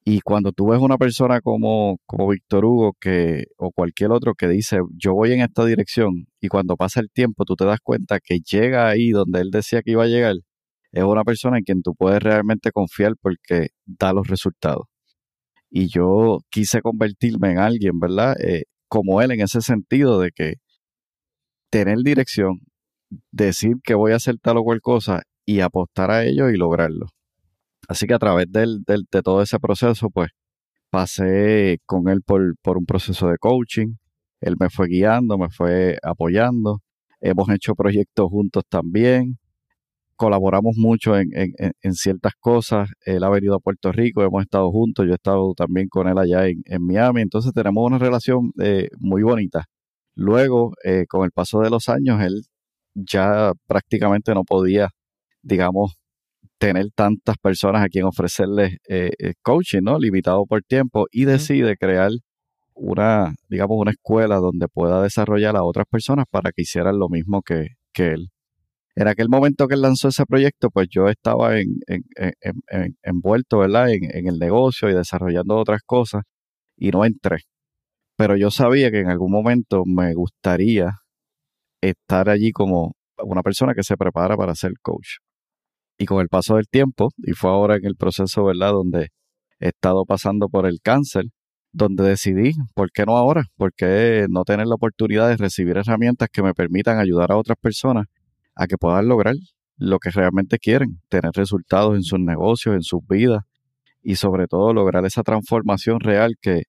[0.04, 4.48] Y cuando tú ves una persona como, como Víctor Hugo que, o cualquier otro que
[4.48, 8.18] dice, yo voy en esta dirección, y cuando pasa el tiempo tú te das cuenta
[8.20, 10.36] que llega ahí donde él decía que iba a llegar,
[10.92, 14.86] es una persona en quien tú puedes realmente confiar porque da los resultados.
[15.70, 18.34] Y yo quise convertirme en alguien, ¿verdad?
[18.40, 20.54] Eh, como él en ese sentido de que
[21.70, 22.60] tener dirección,
[23.30, 27.06] decir que voy a hacer tal o cual cosa y apostar a ello y lograrlo.
[27.88, 30.30] Así que a través de todo ese proceso, pues
[30.90, 33.94] pasé con él por, un proceso de coaching.
[34.40, 36.80] Él me fue guiando, me fue apoyando.
[37.20, 39.38] Hemos hecho proyectos juntos también.
[40.20, 42.90] Colaboramos mucho en, en, en ciertas cosas.
[43.06, 45.06] Él ha venido a Puerto Rico, hemos estado juntos.
[45.06, 47.22] Yo he estado también con él allá en, Miami.
[47.22, 49.64] Entonces tenemos una relación eh, muy bonita.
[50.14, 52.42] Luego, eh, con el paso de los años, él
[52.94, 54.90] ya prácticamente no podía,
[55.40, 55.94] digamos,
[56.58, 59.98] tener tantas personas a quien ofrecerles eh, coaching, ¿no?
[59.98, 62.10] Limitado por tiempo y decide crear
[62.74, 67.40] una, digamos, una escuela donde pueda desarrollar a otras personas para que hicieran lo mismo
[67.40, 68.28] que, que él.
[68.96, 72.02] En aquel momento que él lanzó ese proyecto, pues yo estaba en, en,
[72.70, 73.90] en, envuelto, ¿verdad?
[73.90, 76.22] En, el negocio y desarrollando otras cosas
[76.76, 77.38] y no entré.
[78.16, 80.98] Pero yo sabía que en algún momento me gustaría
[81.80, 85.18] estar allí como una persona que se prepara para ser coach.
[85.98, 88.72] Y con el paso del tiempo, y fue ahora en el proceso, ¿verdad?
[88.72, 89.08] Donde
[89.60, 91.26] he estado pasando por el cáncer,
[91.72, 93.44] donde decidí, ¿por qué no ahora?
[93.56, 97.58] ¿Por qué no tener la oportunidad de recibir herramientas que me permitan ayudar a otras
[97.60, 98.06] personas
[98.60, 99.34] a que puedan lograr
[99.78, 103.42] lo que realmente quieren, tener resultados en sus negocios, en sus vidas
[104.02, 106.64] y sobre todo lograr esa transformación real que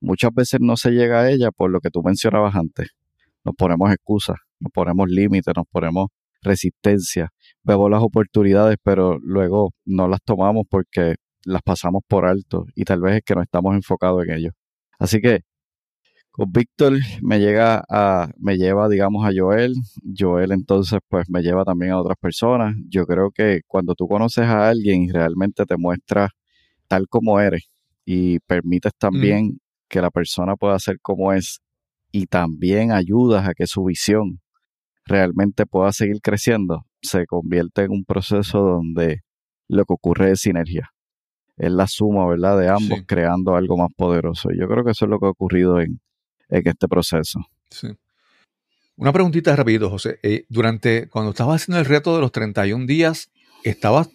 [0.00, 2.88] muchas veces no se llega a ella por lo que tú mencionabas antes.
[3.44, 6.06] Nos ponemos excusas, nos ponemos límites, nos ponemos
[6.40, 7.28] resistencia,
[7.62, 13.02] vemos las oportunidades, pero luego no las tomamos porque las pasamos por alto y tal
[13.02, 14.50] vez es que no estamos enfocados en ello.
[14.98, 15.40] Así que
[16.36, 19.72] con Víctor me llega a, me lleva, digamos, a Joel.
[20.18, 22.74] Joel entonces, pues, me lleva también a otras personas.
[22.88, 26.32] Yo creo que cuando tú conoces a alguien y realmente te muestras
[26.88, 27.70] tal como eres
[28.04, 31.60] y permites también que la persona pueda ser como es
[32.10, 34.40] y también ayudas a que su visión
[35.06, 39.20] realmente pueda seguir creciendo, se convierte en un proceso donde
[39.68, 40.90] lo que ocurre es sinergia
[41.56, 44.50] es la suma, ¿verdad?, de ambos creando algo más poderoso.
[44.52, 46.00] Y yo creo que eso es lo que ha ocurrido en,
[46.48, 47.40] este proceso.
[47.70, 47.88] Sí.
[48.96, 50.18] Una preguntita rapidito, José.
[50.22, 53.30] Eh, durante, cuando estabas haciendo el reto de los 31 días,
[53.64, 54.08] estabas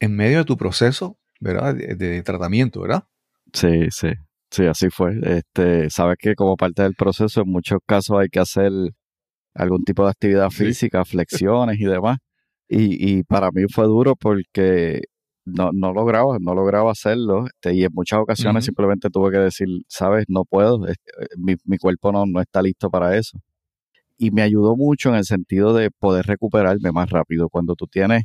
[0.00, 3.04] en medio de tu proceso, ¿verdad?, de, tratamiento, ¿verdad?
[3.52, 4.08] Sí, sí.
[4.50, 5.18] Sí, así fue.
[5.22, 8.72] Este, sabes que como parte del proceso, en muchos casos hay que hacer
[9.54, 12.18] algún tipo de actividad física, flexiones y demás.
[12.68, 15.02] Y, y para mí fue duro porque
[15.48, 17.46] no, no lograba, no lograba hacerlo.
[17.46, 20.94] Este, y en muchas ocasiones simplemente tuve que decir, sabes, no puedo, eh,
[21.36, 23.38] mi, mi cuerpo no, no está listo para eso.
[24.16, 27.48] Y me ayudó mucho en el sentido de poder recuperarme más rápido.
[27.48, 28.24] Cuando tú tienes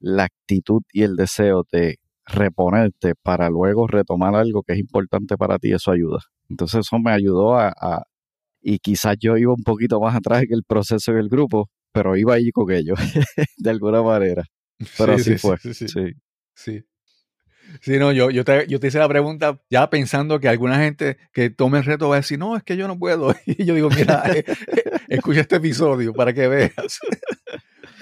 [0.00, 5.58] la actitud y el deseo de reponerte para luego retomar algo que es importante para
[5.58, 6.18] ti, eso ayuda.
[6.48, 7.72] Entonces eso me ayudó a,
[8.60, 12.16] y quizás yo iba un poquito más atrás que el proceso en el grupo, pero
[12.16, 12.98] iba ahí con ellos,
[13.58, 14.44] de alguna manera.
[14.98, 15.56] Pero así fue.
[15.58, 15.88] sí.
[15.88, 16.12] Sí.
[17.80, 21.16] Sí, no, yo, yo, te, yo te hice la pregunta ya pensando que alguna gente
[21.32, 23.34] que tome el reto va a decir, no, es que yo no puedo.
[23.46, 27.00] Y yo digo, mira, eh, eh, escucha este episodio para que veas.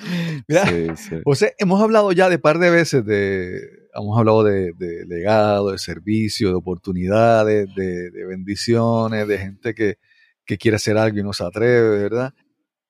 [0.48, 3.60] mira, sí, hemos hablado ya de par de veces de,
[3.94, 4.72] hemos hablado de,
[5.06, 9.98] legado, de servicio, de oportunidades, de, bendiciones, de gente que,
[10.44, 12.34] que, quiere hacer algo y no se atreve, ¿verdad?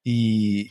[0.02, 0.70] Y,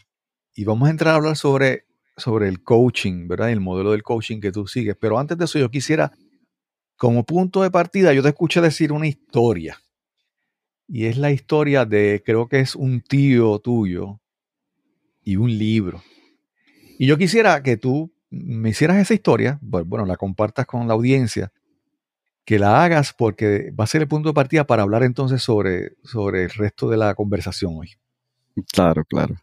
[0.53, 1.85] y vamos a entrar a hablar sobre
[2.17, 3.51] sobre el coaching, ¿verdad?
[3.51, 4.95] El modelo del coaching que tú sigues.
[4.99, 6.11] Pero antes de eso, yo quisiera,
[6.97, 9.79] como punto de partida, yo te escuché decir una historia.
[10.87, 14.19] Y es la historia de, creo que es un tío tuyo
[15.23, 16.03] y un libro.
[16.99, 21.51] Y yo quisiera que tú me hicieras esa historia, bueno, la compartas con la audiencia,
[22.45, 25.93] que la hagas porque va a ser el punto de partida para hablar entonces sobre,
[26.03, 27.91] sobre el resto de la conversación hoy.
[28.71, 29.35] Claro, claro.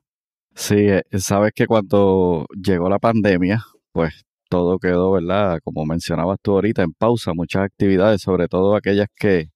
[0.55, 5.61] Sí, eh, sabes que cuando llegó la pandemia, pues todo quedó, ¿verdad?
[5.65, 9.51] Como mencionabas tú ahorita, en pausa, muchas actividades, sobre todo aquellas que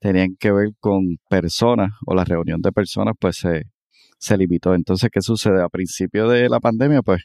[0.00, 3.64] tenían que ver con personas o la reunión de personas, pues se,
[4.18, 4.74] se limitó.
[4.74, 5.62] Entonces, ¿qué sucede?
[5.62, 7.24] A principio de la pandemia, pues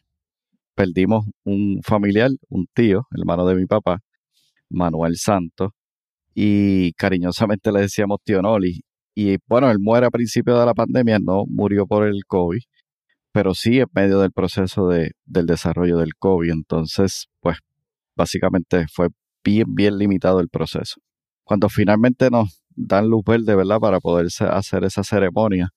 [0.76, 4.00] perdimos un familiar, un tío, hermano de mi papá,
[4.70, 5.72] Manuel Santos,
[6.34, 8.82] y cariñosamente le decíamos tío Noli.
[9.16, 12.62] Y bueno, él muere a principio de la pandemia, no murió por el COVID,
[13.32, 16.52] pero sí en medio del proceso de, del desarrollo del COVID.
[16.52, 17.58] Entonces, pues
[18.16, 19.10] básicamente fue
[19.44, 21.02] bien, bien limitado el proceso.
[21.44, 23.80] Cuando finalmente nos dan luz verde, ¿verdad?
[23.80, 25.70] Para poder hacer esa ceremonia,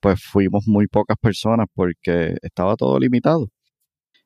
[0.00, 3.48] pues fuimos muy pocas personas porque estaba todo limitado.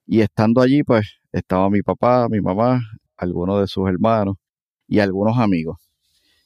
[0.06, 2.80] Y estando allí, pues estaba mi papá, mi mamá,
[3.16, 4.36] algunos de sus hermanos
[4.86, 5.87] y algunos amigos.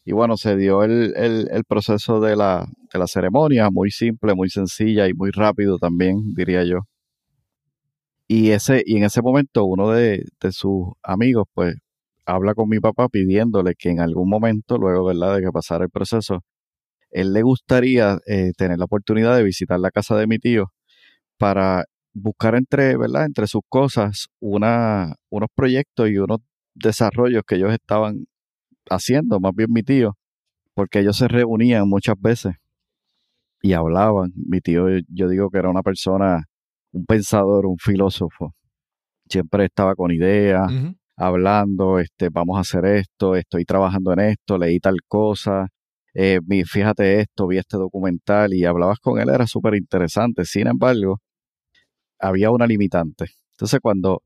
[0.05, 4.51] Y bueno, se dio el, el, proceso de la, de la ceremonia, muy simple, muy
[4.51, 6.81] sencilla y muy rápido también, diría yo.
[8.27, 11.77] Y, ese, y en ese momento uno de, sus amigos, pues,
[12.27, 15.91] habla con mi papá pidiéndole que en algún momento, luego, ¿verdad?, de que pasara el
[15.91, 16.43] proceso,
[17.11, 20.73] él le gustaría eh, tener la oportunidad de visitar la casa de mi tío
[21.39, 21.85] para
[22.15, 26.39] buscar entre, ¿verdad?, entre sus cosas una, unos proyectos y unos
[26.75, 28.27] desarrollos que ellos estaban
[28.91, 30.17] haciendo, más bien mi tío,
[30.75, 32.55] porque ellos se reunían muchas veces
[33.63, 34.33] y hablaban.
[34.35, 36.45] Mi tío, yo digo que era una persona,
[36.93, 38.55] un pensador, un filósofo.
[39.29, 40.71] Siempre estaba con ideas,
[41.17, 45.69] hablando, este, vamos a hacer esto, estoy trabajando en esto, leí tal cosa,
[46.15, 50.45] eh, fíjate esto, vi este documental y hablabas con él, era súper interesante.
[50.45, 51.21] Sin embargo,
[52.19, 53.27] había una limitante.
[53.53, 54.23] Entonces cuando,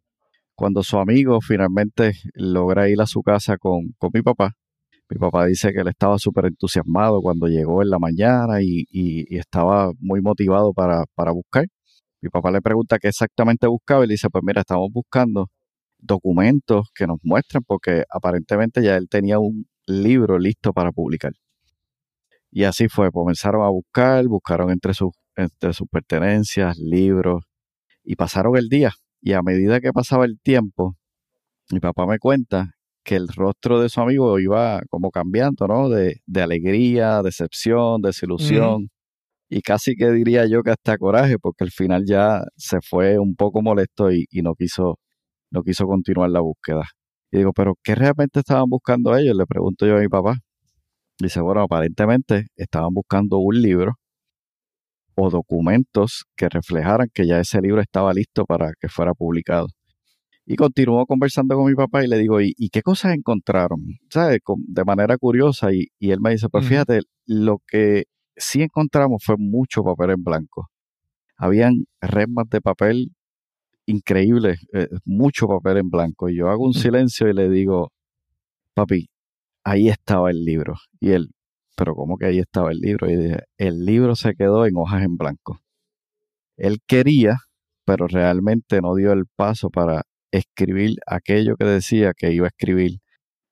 [0.57, 4.55] cuando su amigo finalmente logra ir a su casa con, con mi papá,
[5.09, 9.37] mi papá dice que él estaba súper entusiasmado cuando llegó en la mañana y, y,
[9.39, 11.67] estaba muy motivado para, para, buscar.
[12.21, 15.49] Mi papá le pregunta qué exactamente buscaba y le dice, pues mira, estamos buscando
[15.99, 21.33] documentos que nos muestran porque aparentemente ya él tenía un libro listo para publicar.
[22.51, 27.45] Y así fue, comenzaron a buscar, buscaron entre sus, entre sus pertenencias, libros,
[28.03, 28.93] y pasaron el día.
[29.27, 30.97] Y a medida que pasaba el tiempo,
[31.73, 32.71] mi papá me cuenta
[33.05, 35.89] que el rostro de su amigo iba como cambiando, ¿no?
[35.89, 38.89] De, de alegría, decepción, desilusión.
[39.51, 43.35] Y casi que diría yo que hasta coraje, porque al final ya se fue un
[43.37, 45.01] poco molesto y, y no quiso,
[45.51, 46.85] no quiso continuar la búsqueda.
[47.33, 49.37] Y digo, ¿pero qué realmente estaban buscando ellos?
[49.37, 50.37] Le pregunto yo a mi papá.
[51.19, 53.95] Dice, bueno, aparentemente estaban buscando un libro
[55.17, 59.69] o documentos que reflejaran que ya ese libro estaba listo para que fuera publicado.
[60.45, 63.81] Y continuó conversando con mi papá y le digo, ¿y, qué cosas encontraron?
[64.11, 64.39] ¿Sabes?
[64.69, 65.73] De manera curiosa.
[65.73, 68.05] Y, él me dice, pues fíjate, lo que
[68.37, 70.69] sí encontramos fue mucho papel en blanco.
[71.37, 73.11] Habían resmas de papel
[73.87, 76.29] increíbles, eh, mucho papel en blanco.
[76.29, 77.91] Y yo hago un silencio y le digo,
[78.75, 79.09] papi,
[79.65, 80.77] ahí estaba el libro.
[81.01, 81.31] Y él,
[81.77, 83.11] pero ¿cómo que ahí estaba el libro?
[83.11, 85.61] Y dije, el libro se quedó en hojas en blanco.
[86.57, 87.37] Él quería,
[87.85, 90.03] pero realmente no dio el paso para
[90.33, 92.99] escribir aquello que decía que iba a escribir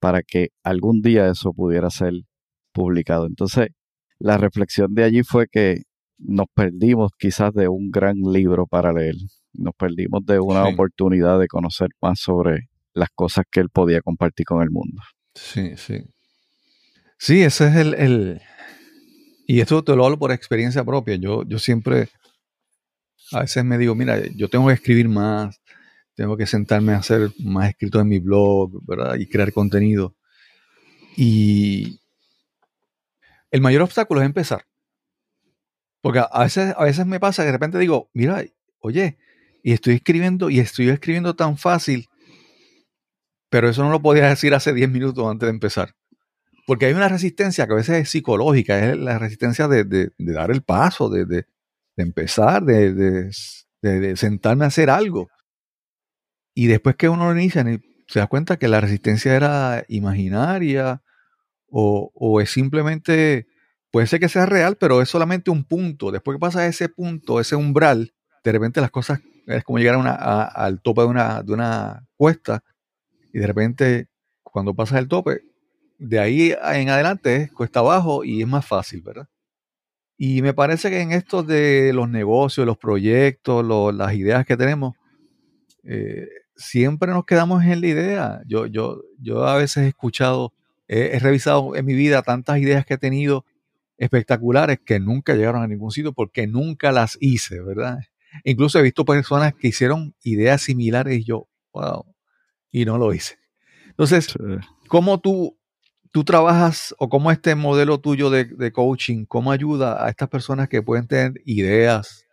[0.01, 2.13] para que algún día eso pudiera ser
[2.73, 3.27] publicado.
[3.27, 3.69] Entonces,
[4.19, 5.83] la reflexión de allí fue que
[6.19, 9.15] nos perdimos quizás de un gran libro para leer.
[9.53, 14.47] Nos perdimos de una oportunidad de conocer más sobre las cosas que él podía compartir
[14.47, 15.03] con el mundo.
[15.35, 16.05] Sí, sí.
[17.25, 18.43] Sí, ese es el,
[19.47, 21.17] Y esto te lo hablo por experiencia propia.
[21.17, 22.11] Yo, yo siempre,
[23.33, 25.59] a veces me digo, mira, yo tengo que escribir más,
[26.15, 29.15] tengo que sentarme a hacer más escritos en mi blog, ¿verdad?
[29.15, 30.15] Y crear contenido.
[31.17, 31.99] Y
[33.51, 34.67] el mayor obstáculo es empezar.
[36.03, 38.45] Porque a veces, a veces me pasa que de repente digo, mira,
[38.81, 39.17] oye,
[39.63, 42.07] y estoy escribiendo, y estoy escribiendo tan fácil
[43.55, 45.95] pero eso no lo podía decir hace 10 minutos antes de empezar.
[46.67, 50.63] Porque hay una resistencia que a veces es psicológica, es la resistencia de, dar el
[50.63, 51.47] paso, de,
[51.97, 53.31] empezar, de,
[54.17, 55.29] sentarme a hacer algo.
[56.55, 57.65] Y después que uno lo inicia,
[58.07, 61.03] se da cuenta que la resistencia era imaginaria
[61.69, 63.47] o, o, es simplemente,
[63.91, 66.13] puede ser que sea real, pero es solamente un punto.
[66.13, 69.99] Después que pasa ese punto, ese umbral, de repente las cosas es como llegar
[70.55, 72.63] al tope de una, de una cuesta
[73.33, 74.09] y de repente,
[74.45, 75.43] cuando pasas el tope,
[75.99, 79.29] de ahí en adelante es cuesta abajo y es más fácil, ¿verdad?
[80.17, 83.65] Y me parece que en esto de los negocios, los proyectos,
[83.95, 84.95] las ideas que tenemos,
[85.83, 88.43] eh, siempre nos quedamos en la idea.
[88.47, 90.53] Yo, yo, yo a veces he escuchado,
[90.87, 93.45] he, revisado en mi vida tantas ideas que he tenido
[93.97, 97.99] espectaculares que nunca llegaron a ningún sitio porque nunca las hice, ¿verdad?
[98.45, 102.05] Incluso he visto personas que hicieron ideas similares y yo, wow,
[102.71, 103.39] y no lo hice.
[103.89, 104.35] Entonces,
[104.89, 105.57] ¿cómo tú,
[106.15, 110.81] tú trabajas o cómo este modelo tuyo de, coaching, cómo ayuda a estas personas que
[110.81, 112.25] pueden tener ideas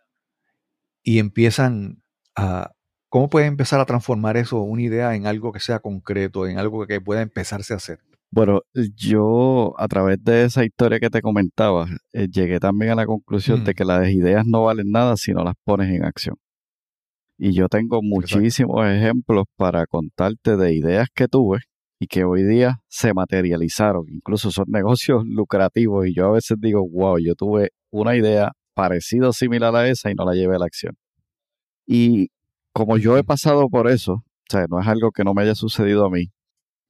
[1.02, 2.00] y empiezan
[2.36, 2.70] a,
[3.08, 6.86] cómo pueden empezar a transformar eso, una idea, en algo que sea concreto, en algo
[6.86, 7.98] que pueda empezarse a hacer?
[8.30, 13.06] Bueno, yo a través de esa historia que te comentaba, eh, llegué también a la
[13.06, 16.36] conclusión de que las ideas no valen nada si no las pones en acción.
[17.36, 21.58] Y yo tengo muchísimos ejemplos para contarte de ideas que tuve
[22.02, 24.06] y que hoy día se materializaron.
[24.08, 29.28] Incluso son negocios lucrativos y yo a veces digo, wow, yo tuve una idea parecida
[29.28, 30.96] o similar a esa y no la llevé a la acción.
[31.86, 32.30] Y
[32.72, 35.54] como yo he pasado por eso, o sea, no es algo que no me haya
[35.54, 36.32] sucedido a mí,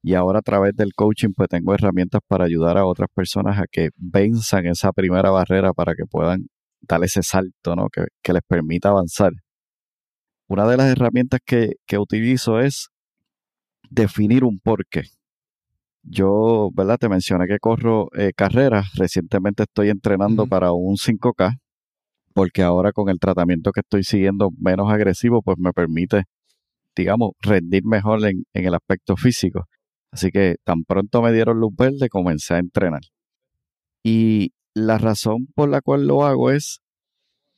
[0.01, 3.65] y ahora a través del coaching pues tengo herramientas para ayudar a otras personas a
[3.71, 6.47] que venzan esa primera barrera para que puedan
[6.81, 7.87] dar ese salto, ¿no?
[7.89, 9.31] Que, que les permita avanzar
[10.47, 12.89] una de las herramientas que, utilizo es
[13.93, 15.03] definir un porqué.
[16.03, 16.97] Yo, ¿verdad?
[16.99, 18.93] Te mencioné que corro eh, carreras.
[18.95, 21.59] Recientemente estoy entrenando para un 5K,
[22.33, 26.23] porque ahora con el tratamiento que estoy siguiendo menos agresivo, pues me permite,
[26.95, 29.65] digamos, rendir mejor en, en el aspecto físico.
[30.11, 33.01] Así que tan pronto me dieron luz verde, comencé a entrenar.
[34.03, 36.81] Y la razón por la cual lo hago es,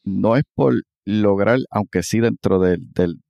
[0.03, 0.75] no es por
[1.05, 2.77] lograr, aunque sí dentro de,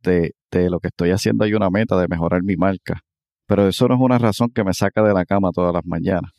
[0.02, 3.02] de, lo que estoy haciendo hay una meta de mejorar mi marca,
[3.46, 6.32] pero eso no es una razón que me saca de la cama todas las mañanas.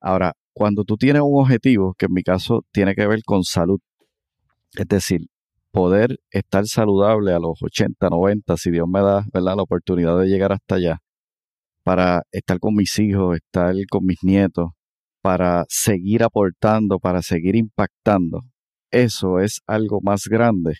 [0.00, 3.80] Ahora, cuando tú tienes un objetivo, que en mi caso tiene que ver con salud,
[4.74, 5.26] es decir,
[5.72, 9.56] poder estar saludable a los 80, 90, si Dios me da ¿verdad?
[9.56, 10.98] la oportunidad de llegar hasta allá,
[11.82, 14.70] para estar con mis hijos, estar con mis nietos,
[15.20, 18.42] para seguir aportando, para seguir impactando,
[19.02, 20.74] eso es algo más grande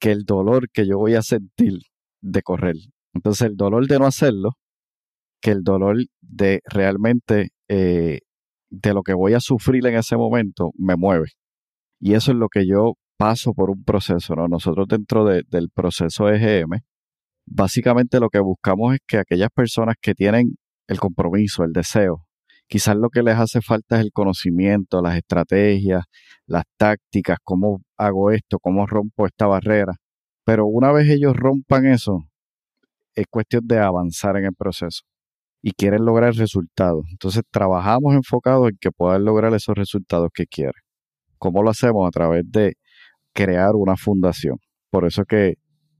[0.00, 1.78] que el dolor que yo voy a sentir
[2.22, 2.76] de correr.
[3.14, 4.52] Entonces el dolor de no hacerlo,
[5.40, 8.20] que el dolor de realmente eh,
[8.70, 11.28] de lo que voy a sufrir en ese momento me mueve.
[12.00, 14.46] Y eso es lo que yo paso por un proceso, ¿no?
[14.46, 16.80] Nosotros dentro del proceso EGM,
[17.46, 20.56] básicamente lo que buscamos es que aquellas personas que tienen
[20.86, 22.27] el compromiso, el deseo,
[22.68, 26.04] quizás lo que les hace falta es el conocimiento, las estrategias,
[26.46, 29.94] las tácticas, cómo hago esto, cómo rompo esta barrera.
[30.44, 32.24] Pero una vez ellos rompan eso,
[33.14, 35.02] es cuestión de avanzar en el proceso
[35.62, 37.04] y quieren lograr resultados.
[37.10, 40.80] Entonces trabajamos enfocados en que puedan lograr esos resultados que quieren.
[41.38, 42.06] ¿Cómo lo hacemos?
[42.06, 42.74] A través de
[43.32, 44.58] crear una fundación.
[44.90, 45.54] Por eso que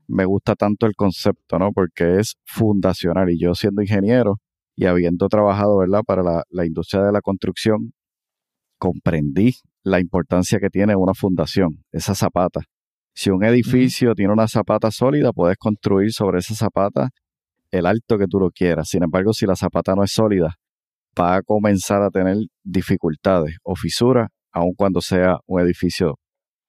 [0.06, 1.72] me gusta tanto el concepto, ¿no?
[1.72, 3.30] Porque es fundacional.
[3.30, 4.38] Y yo siendo ingeniero
[4.78, 6.02] y habiendo trabajado, ¿verdad?
[6.06, 7.92] Para la, la industria de la construcción,
[8.78, 12.60] comprendí la importancia que tiene una fundación, esa zapata.
[13.12, 17.10] Si un edificio tiene una zapata sólida, puedes construir sobre esa zapata
[17.72, 18.90] el alto que tú lo quieras.
[18.90, 20.54] Sin embargo, si la zapata no es sólida,
[21.20, 26.20] va a comenzar a tener dificultades o fisuras, aun cuando sea un edificio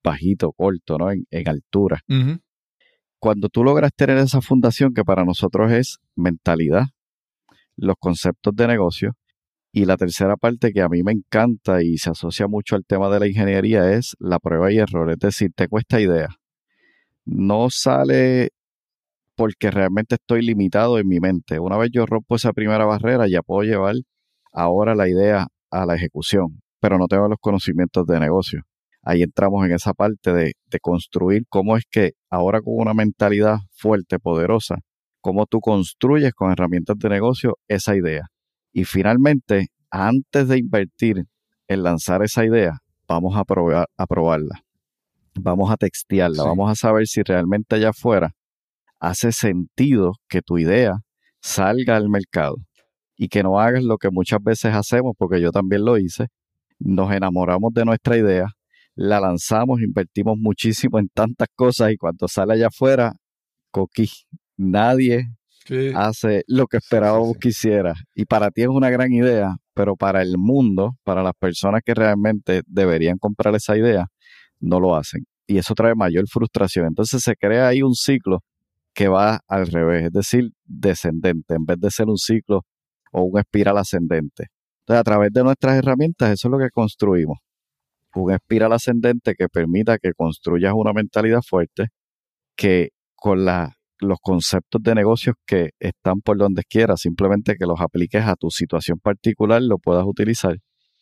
[0.04, 1.12] bajito, corto, ¿no?
[1.12, 2.02] En, altura.
[3.20, 6.86] Cuando tú logras tener esa fundación que para nosotros es mentalidad,
[7.82, 9.14] los conceptos de negocio,
[9.72, 13.10] y la tercera parte que a mí me encanta y se asocia mucho al tema
[13.10, 15.12] de la ingeniería es la prueba y error.
[15.12, 16.30] Es decir, tengo esta idea.
[17.26, 18.50] No sale
[19.36, 21.60] porque realmente estoy limitado en mi mente.
[21.60, 23.96] Una vez yo rompo esa primera barrera, ya puedo llevar
[24.54, 28.64] ahora la idea a la ejecución, pero no tengo los conocimientos de negocio
[29.04, 34.20] ahí entramos en esa parte de, construir cómo es que ahora con una mentalidad fuerte,
[34.20, 34.76] poderosa,
[35.22, 38.28] cómo tú construyes con herramientas de negocio esa idea.
[38.72, 41.26] Y finalmente, antes de invertir
[41.68, 44.62] en lanzar esa idea, vamos a, probar, a probarla.
[45.36, 48.32] Vamos a textearla, vamos a saber si realmente allá afuera
[49.00, 51.00] hace sentido que tu idea
[51.42, 52.58] salga al mercado
[53.16, 56.28] y que no hagas lo que muchas veces hacemos, porque yo también lo hice,
[56.80, 58.48] nos enamoramos de nuestra idea,
[58.96, 63.14] la lanzamos, invertimos muchísimo en tantas cosas y cuando sale allá afuera,
[63.72, 64.10] coquí,
[64.60, 65.28] nadie
[65.96, 67.94] hace lo que esperábamos que hiciera.
[68.16, 71.94] Y para ti es una gran idea, pero para el mundo, para las personas que
[71.94, 74.08] realmente deberían comprar esa idea,
[74.60, 75.26] no lo hacen.
[75.48, 76.88] Y eso trae mayor frustración.
[76.88, 78.40] Entonces se crea ahí un ciclo
[78.94, 82.66] que va al revés, es decir, descendente, en vez de ser un ciclo
[83.12, 84.48] o un espiral ascendente.
[84.82, 87.38] Entonces, a través de nuestras herramientas, eso es lo que construimos
[88.16, 91.88] un espiral ascendente que permita que construyas una mentalidad fuerte
[92.56, 93.46] que con
[94.00, 98.50] los conceptos de negocios que están por donde quieras, simplemente que los apliques a tu
[98.50, 100.58] situación particular, lo puedas utilizar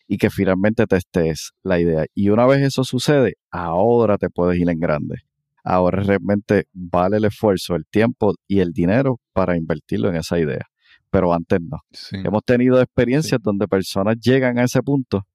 [0.07, 2.05] y que finalmente testes la idea.
[2.13, 5.15] Y una vez eso sucede, ahora te puedes ir en grande.
[5.63, 10.65] Ahora realmente vale el esfuerzo, el tiempo y el dinero para invertirlo en esa idea.
[11.09, 11.79] Pero antes no.
[12.11, 15.27] Hemos tenido experiencias donde personas llegan a ese punto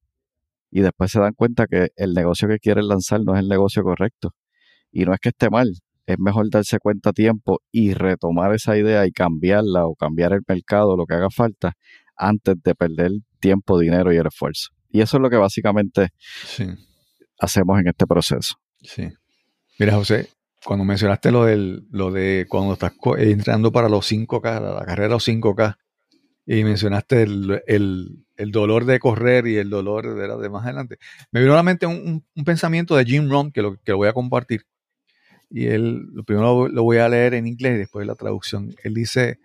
[0.71, 3.83] y después se dan cuenta que el negocio que quieren lanzar no es el negocio
[3.83, 4.31] correcto.
[4.91, 5.71] Y no es que esté mal,
[6.05, 10.41] es mejor darse cuenta a tiempo y retomar esa idea y cambiarla o cambiar el
[10.47, 11.73] mercado, lo que haga falta,
[12.15, 14.69] antes de perder tiempo, dinero y el esfuerzo.
[14.89, 16.09] Y eso es lo que básicamente
[17.39, 18.55] hacemos en este proceso.
[18.81, 19.09] Sí.
[19.79, 20.29] Mira, José,
[20.63, 25.13] cuando mencionaste lo, del, lo de cuando estás entrando para los 5K, la carrera de
[25.13, 25.77] los 5K,
[26.45, 30.97] y mencionaste el, dolor de correr y el dolor de, de más adelante.
[31.31, 34.13] Me vino a la mente un, pensamiento de Jim Rohn que lo, que voy a
[34.13, 34.65] compartir.
[35.55, 38.75] Y él, lo primero lo, voy a leer en inglés, después la traducción.
[38.83, 39.37] Él dice,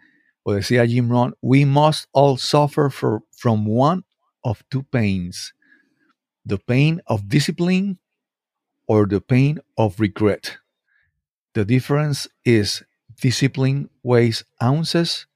[0.43, 4.05] o decía Jim Rohn, we must all suffer for, from one
[4.43, 5.55] of two pains,
[6.47, 7.99] the pain of discipline
[8.87, 10.57] or the pain of regret.
[11.53, 12.83] The difference is
[13.21, 15.27] discipline weighs ounces,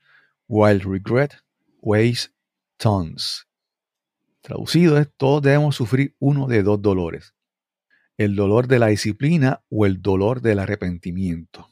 [0.47, 1.37] while regret
[1.83, 2.31] weighs
[2.79, 3.45] tons.
[4.43, 7.35] Traducido es, todos debemos sufrir uno de dos dolores.
[8.25, 11.69] El dolor de la disciplina o el dolor del arrepentimiento.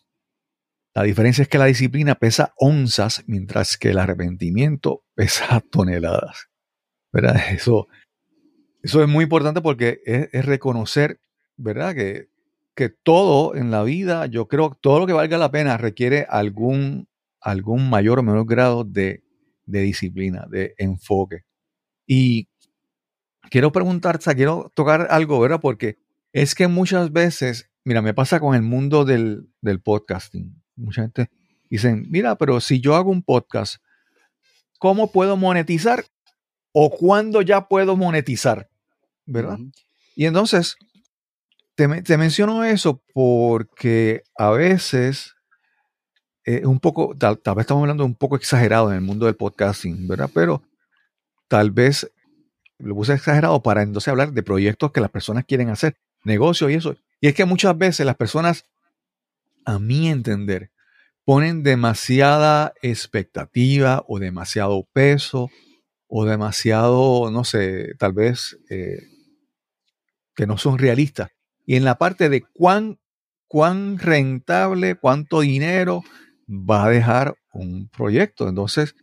[0.95, 6.49] La diferencia es que la disciplina pesa onzas, mientras que el arrepentimiento pesa toneladas.
[7.13, 7.37] ¿Verdad?
[7.53, 7.89] Eso,
[8.83, 11.21] eso es muy importante porque es, reconocer,
[11.57, 11.95] ¿verdad?
[11.95, 12.29] Que,
[12.75, 17.07] que, todo en la vida, yo creo todo lo que valga la pena requiere algún,
[17.41, 19.23] algún mayor o menor grado de
[19.71, 21.45] de disciplina, de enfoque.
[22.07, 22.49] Y
[23.51, 25.61] quiero preguntarte, quiero tocar algo, ¿verdad?
[25.61, 25.99] Porque
[26.33, 30.63] es que muchas veces mira, me pasa con el mundo del, del podcasting.
[30.77, 31.31] Mucha gente
[31.69, 33.77] dicen, mira, pero si yo hago un podcast,
[34.79, 36.05] ¿cómo puedo monetizar?
[36.73, 38.69] ¿O cuándo ya puedo monetizar?
[39.27, 39.59] ¿Verdad?
[40.15, 40.77] Y entonces,
[41.75, 45.35] te, te menciono eso porque a veces,
[46.45, 49.37] eh, un poco, tal, tal vez estamos hablando un poco exagerado en el mundo del
[49.37, 50.31] podcasting, ¿verdad?
[50.33, 50.63] Pero
[51.49, 52.11] tal vez
[52.79, 56.75] lo puse exagerado para entonces hablar de proyectos que las personas quieren hacer, negocios y
[56.75, 56.97] eso.
[57.21, 58.65] Y es que muchas veces las personas,
[59.65, 60.71] a mi entender,
[61.25, 65.51] ponen demasiada expectativa o demasiado peso
[66.09, 69.03] o demasiado, no sé, tal vez eh,
[70.35, 71.31] que no son realistas.
[71.67, 72.99] Y en la parte de cuán,
[73.47, 76.03] cuán rentable, cuánto dinero
[76.49, 78.49] va a dejar un proyecto.
[78.49, 78.97] Entonces,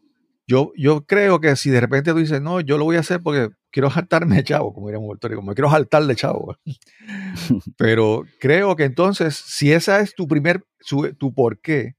[0.47, 3.21] yo, yo creo que si de repente tú dices, no, yo lo voy a hacer
[3.21, 6.55] porque quiero jaltarme de chavo, como diríamos Puerto Rico, me quiero jaltar de chavo.
[7.77, 11.95] Pero creo que entonces, si esa es tu primer, su- tu por qué,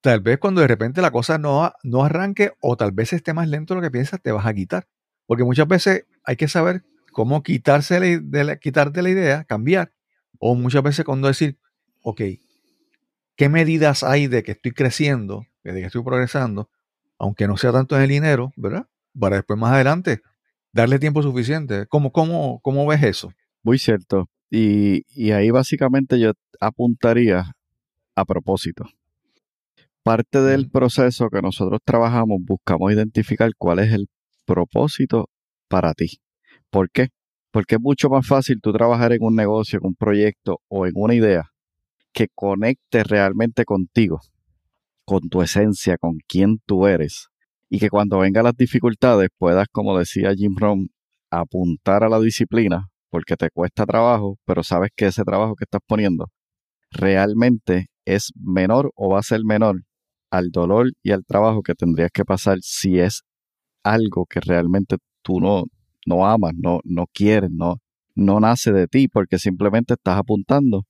[0.00, 3.48] tal vez cuando de repente la cosa no, no arranque o tal vez esté más
[3.48, 4.86] lento de lo que piensas, te vas a quitar.
[5.26, 9.92] Porque muchas veces hay que saber cómo quitarse la, de la- quitarte la idea, cambiar.
[10.38, 11.58] O muchas veces cuando decir,
[12.02, 12.20] ok,
[13.36, 16.70] ¿qué medidas hay de que estoy creciendo, de que estoy progresando,
[17.24, 18.86] aunque no sea tanto en el dinero, ¿verdad?
[19.18, 20.20] Para después más adelante
[20.74, 21.86] darle tiempo suficiente.
[21.86, 23.32] ¿Cómo, cómo, cómo ves eso?
[23.62, 24.28] Muy cierto.
[24.50, 27.52] Y, y ahí básicamente yo apuntaría
[28.14, 28.84] a propósito.
[30.02, 34.06] Parte del proceso que nosotros trabajamos, buscamos identificar cuál es el
[34.44, 35.30] propósito
[35.68, 36.20] para ti.
[36.68, 37.08] ¿Por qué?
[37.50, 40.92] Porque es mucho más fácil tú trabajar en un negocio, en un proyecto o en
[40.94, 41.50] una idea
[42.12, 44.20] que conecte realmente contigo,
[45.04, 47.28] con tu esencia, con quién tú eres.
[47.68, 50.88] Y que cuando vengan las dificultades puedas, como decía Jim Rohn,
[51.30, 55.80] apuntar a la disciplina porque te cuesta trabajo, pero sabes que ese trabajo que estás
[55.86, 56.30] poniendo
[56.90, 59.82] realmente es menor o va a ser menor
[60.30, 63.22] al dolor y al trabajo que tendrías que pasar si es
[63.84, 65.64] algo que realmente tú no,
[66.06, 67.76] no amas, no, no quieres, no,
[68.14, 70.84] no nace de ti, porque simplemente estás apuntando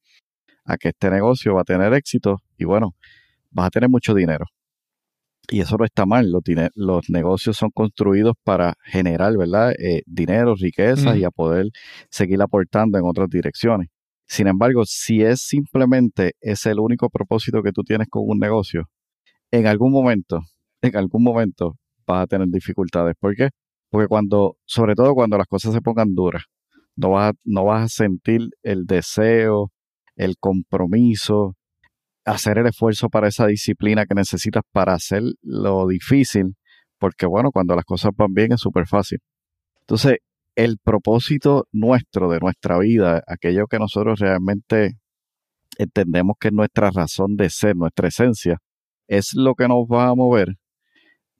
[0.64, 2.94] a que este negocio va a tener éxito y bueno,
[3.54, 4.44] vas a tener mucho dinero.
[5.50, 6.42] Y eso no está mal, los,
[6.74, 9.72] los negocios son construidos para generar, ¿verdad?
[9.78, 11.18] Eh, dinero, riqueza Ujú.
[11.18, 11.66] y a poder
[12.10, 13.88] seguir aportando en otras direcciones.
[14.26, 18.88] Sin embargo, si es simplemente es el único propósito que tú tienes con un negocio,
[19.50, 20.40] en algún momento,
[20.80, 21.76] en algún momento
[22.06, 23.14] vas a tener dificultades.
[23.20, 23.50] ¿Por qué?
[23.90, 26.44] Porque cuando, sobre todo cuando las cosas se pongan duras,
[26.96, 29.70] no vas a, no vas a sentir el deseo,
[30.16, 31.54] el compromiso,
[32.24, 36.54] hacer el esfuerzo para esa disciplina que necesitas para hacer lo difícil,
[36.98, 39.18] porque bueno, cuando las cosas van bien es súper fácil.
[39.80, 40.18] Entonces,
[40.56, 44.94] el propósito nuestro, de nuestra vida, aquello que nosotros realmente
[45.78, 48.58] entendemos que es nuestra razón de ser, nuestra esencia,
[49.08, 50.54] es lo que nos va a mover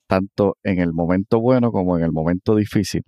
[0.07, 3.03] tanto en el momento bueno como en el momento difícil.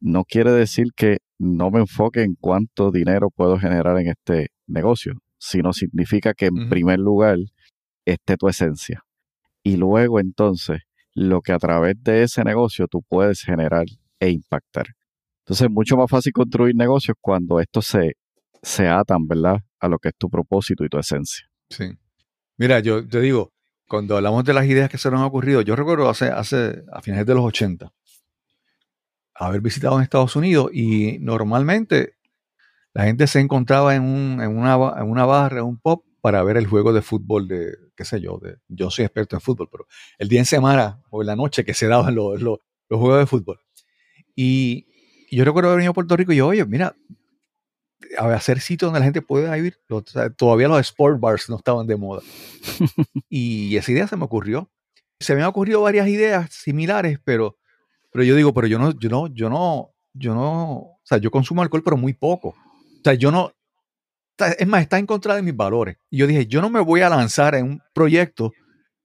[0.00, 5.14] No quiere decir que no me enfoque en cuánto dinero puedo generar en este negocio,
[5.38, 7.38] sino significa que en primer lugar
[8.04, 9.02] esté tu esencia.
[9.62, 10.80] Y luego entonces
[11.14, 13.86] lo que a través de ese negocio tú puedes generar
[14.20, 14.86] e impactar.
[15.40, 18.12] Entonces es mucho más fácil construir negocios cuando estos se,
[18.62, 19.58] se atan, ¿verdad?
[19.80, 21.48] A lo que es tu propósito y tu esencia.
[21.70, 21.90] Sí.
[22.56, 23.52] Mira, yo te digo,
[23.88, 27.00] cuando hablamos de las ideas que se nos han ocurrido, yo recuerdo hace, hace a
[27.00, 27.92] finales de los 80
[29.38, 32.17] haber visitado en Estados Unidos y normalmente
[32.98, 36.42] la gente se encontraba en, un- en una, en una barra, en un pub, para
[36.42, 39.68] ver el juego de fútbol de, qué sé yo, de, yo soy experto en fútbol,
[39.70, 39.86] pero
[40.18, 42.58] el día en semana o en la noche que se daban los, los-
[42.90, 43.60] los juegos de fútbol.
[44.36, 44.86] Y,
[45.30, 46.96] y yo recuerdo haber venido a Puerto Rico y yo, oye, mira,
[48.16, 49.76] a hacer sitios donde la gente pueda ir.
[50.36, 52.22] Todavía los sport bars no estaban de moda.
[53.28, 54.70] y esa idea se me ocurrió.
[55.20, 57.58] Se me han ocurrido varias ideas similares, pero,
[58.12, 61.30] pero yo digo, pero yo no, yo no, yo no, yo no, o sea, yo
[61.30, 62.54] consumo alcohol, pero muy poco.
[62.98, 63.52] O sea, yo no,
[64.58, 65.96] es más, está en contra de mis valores.
[66.10, 68.52] Y yo dije, yo no me voy a lanzar en un proyecto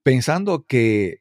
[0.02, 1.18] pensando que,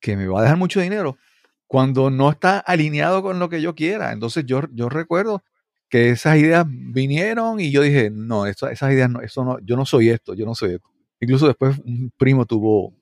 [0.00, 1.18] que me va a dejar mucho dinero
[1.66, 4.12] cuando no está alineado con lo que yo quiera.
[4.12, 5.44] Entonces yo, yo recuerdo
[5.90, 9.76] que esas ideas vinieron y yo dije, no, eso- esas ideas no, eso no, yo
[9.76, 10.88] no soy esto, yo no soy esto.
[11.20, 12.94] Incluso después un primo tuvo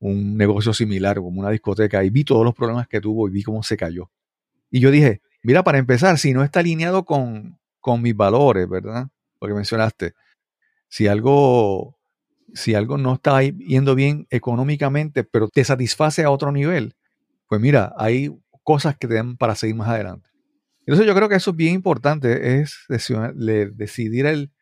[0.00, 3.42] un negocio similar, como una discoteca, y vi todos los problemas que tuvo y vi
[3.42, 4.10] cómo se cayó.
[4.70, 9.08] Y yo dije, mira, para empezar, si no está alineado con, con mis valores, ¿verdad?
[9.42, 10.14] Lo que mencionaste,
[10.88, 11.98] si algo,
[12.54, 16.94] si algo no está yendo bien económicamente, pero te satisface a otro nivel,
[17.48, 18.30] pues mira, hay
[18.64, 20.30] cosas que te dan para seguir más adelante.
[20.86, 24.52] Entonces yo creo que eso es bien importante, es decidir, le- decidir el,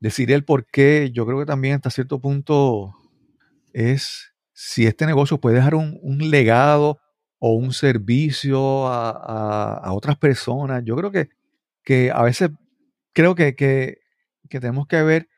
[0.00, 2.94] el por qué, yo creo que también hasta cierto punto
[3.72, 6.98] es si este negocio puede dejar un, un legado
[7.38, 10.82] o un servicio a, a- a otras personas.
[10.84, 11.30] Yo creo que,
[11.84, 12.50] que a veces
[13.12, 13.98] creo que, que,
[14.48, 15.28] tenemos que ver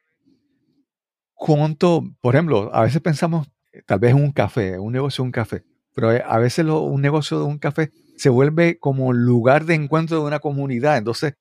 [1.35, 5.33] cuánto, por ejemplo, a veces pensamos eh, tal vez un café, un negocio de un
[5.33, 5.65] café,
[5.95, 10.19] pero eh, a veces un negocio de un café se vuelve como lugar de encuentro
[10.19, 10.97] de una comunidad.
[10.97, 11.35] Entonces,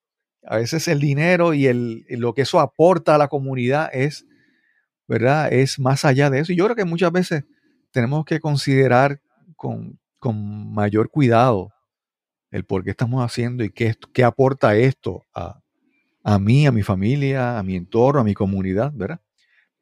[0.44, 4.26] a veces el dinero y el, lo que eso aporta a la comunidad es,
[5.08, 5.54] ¿verdad?
[5.54, 6.52] Es más allá de eso.
[6.52, 7.44] Y yo creo que muchas veces
[7.92, 9.22] tenemos que considerar
[9.56, 11.72] con, con mayor cuidado
[12.52, 15.62] el por qué estamos haciendo y qué, qué aporta esto a,
[16.24, 19.22] a mí, a mi familia, a mi entorno, a mi comunidad, ¿verdad?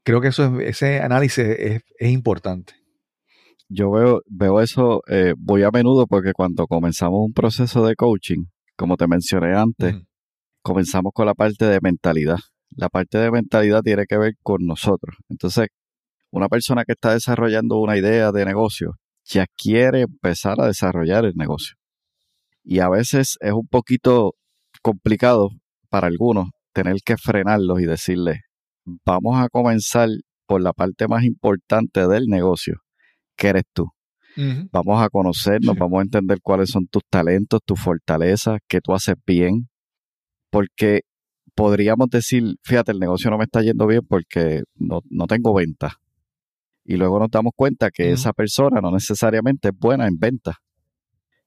[0.04, 2.74] Creo que eso es- ese análisis es, es importante.
[3.68, 8.46] Yo veo, veo eso eh, muy a menudo porque cuando comenzamos un proceso de coaching,
[8.76, 9.96] como te mencioné antes,
[10.62, 12.38] comenzamos con la parte de mentalidad.
[12.76, 15.16] La parte de mentalidad tiene que ver con nosotros.
[15.30, 15.68] Entonces,
[16.32, 18.96] una persona que está desarrollando una idea de negocio
[19.26, 21.76] ya quiere empezar a desarrollar el negocio.
[22.72, 24.36] Y a veces es un poquito
[24.84, 25.50] complicado
[25.90, 28.42] para algunos tener que frenarlos y decirles,
[29.04, 30.08] vamos a comenzar
[30.46, 32.76] por la parte más importante del negocio,
[33.36, 33.88] que eres tú.
[34.72, 35.80] Vamos a conocernos, Sí.
[35.80, 39.68] vamos a entender cuáles son tus talentos, tus fortalezas, qué tú haces bien,
[40.52, 41.02] porque
[41.56, 45.94] podríamos decir, fíjate, el negocio no me está yendo bien porque no, no tengo ventas.
[46.86, 50.58] Y luego nos damos cuenta que esa persona no necesariamente es buena en ventas.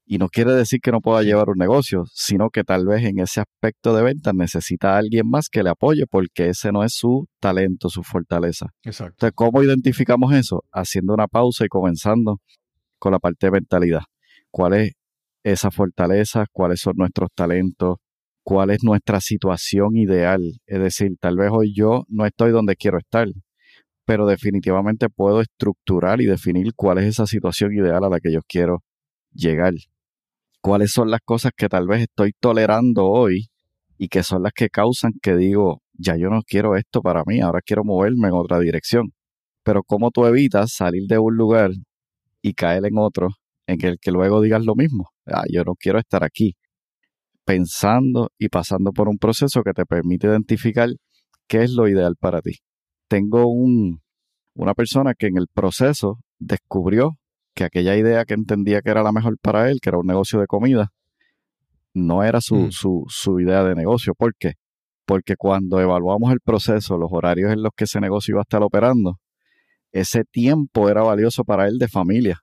[0.05, 3.21] Y no quiere decir que no pueda llevar un negocio, sino que tal vez en
[3.21, 6.95] ese aspecto de ventas necesita a alguien más que le apoye porque ese no es
[6.95, 8.67] su talento, su fortaleza.
[8.83, 9.27] Exacto.
[9.27, 10.65] Entonces, ¿cómo identificamos eso?
[10.73, 12.41] Haciendo una pausa y comenzando
[12.99, 14.03] con la parte de mentalidad.
[14.51, 14.93] ¿Cuál es
[15.45, 16.47] esa fortaleza?
[16.53, 17.97] ¿Cuáles son nuestros talentos?
[18.45, 20.43] ¿Cuál es nuestra situación ideal?
[20.67, 23.29] Es decir, tal vez hoy yo no estoy donde quiero estar,
[24.05, 28.41] pero definitivamente puedo estructurar y definir cuál es esa situación ideal a la que yo
[28.47, 28.83] quiero
[29.33, 29.75] llegar.
[30.63, 33.49] ¿Cuáles son las cosas que tal vez estoy tolerando hoy
[33.99, 37.41] y que son las que causan que digo, ya yo no quiero esto para mí,
[37.41, 39.13] ahora quiero moverme en otra dirección?
[39.65, 41.73] Pero ¿cómo tú evitas salir de un lugar
[42.43, 43.31] y caer en otro
[43.67, 45.09] en el que luego digas lo mismo?
[45.27, 46.55] Ah, yo no quiero estar aquí.
[47.45, 50.91] Pensando y pasando por un proceso que te permite identificar
[51.49, 52.59] qué es lo ideal para ti.
[53.09, 54.01] Tengo un,
[54.55, 57.17] una persona que en el proceso descubrió
[57.55, 60.41] que aquella idea que entendía que era la mejor para él, que era un negocio
[60.41, 60.91] de comida,
[61.95, 62.71] no era su, Mm.
[62.73, 64.15] su, su idea de negocio.
[64.15, 64.55] ¿Por qué?
[65.05, 68.63] Porque cuando evaluamos el proceso, los horarios en los que ese negocio iba a estar
[68.63, 69.19] operando,
[69.93, 72.39] ese tiempo era valioso para él de familia.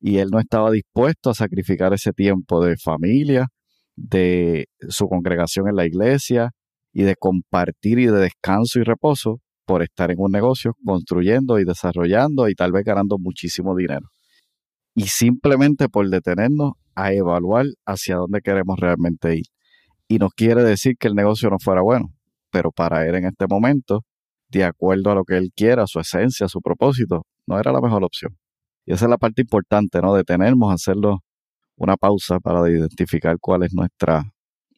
[0.00, 3.48] Y él no estaba dispuesto a sacrificar ese tiempo de familia,
[3.96, 6.50] de su congregación en la iglesia
[6.92, 11.64] y de compartir y de descanso y reposo por estar en un negocio construyendo y
[11.64, 14.06] desarrollando y tal vez ganando muchísimo dinero.
[14.96, 19.44] Y simplemente por detenernos a evaluar hacia dónde queremos realmente ir.
[20.08, 22.12] Y no quiere decir que el negocio no fuera bueno,
[22.50, 24.04] pero para él en este momento,
[24.48, 28.02] de acuerdo a lo que él quiera, su esencia, su propósito, no era la mejor
[28.02, 28.36] opción.
[28.86, 30.14] Y esa es la parte importante, ¿no?
[30.14, 31.22] Detenernos, hacerlo
[31.76, 34.32] una pausa para identificar cuál es nuestra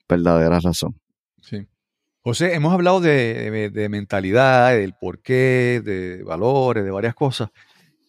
[0.09, 0.99] verdadera razón.
[1.41, 1.69] Sí.
[2.23, 7.51] José, hemos hablado de, de- de mentalidad, del porqué, de valores, de varias cosas.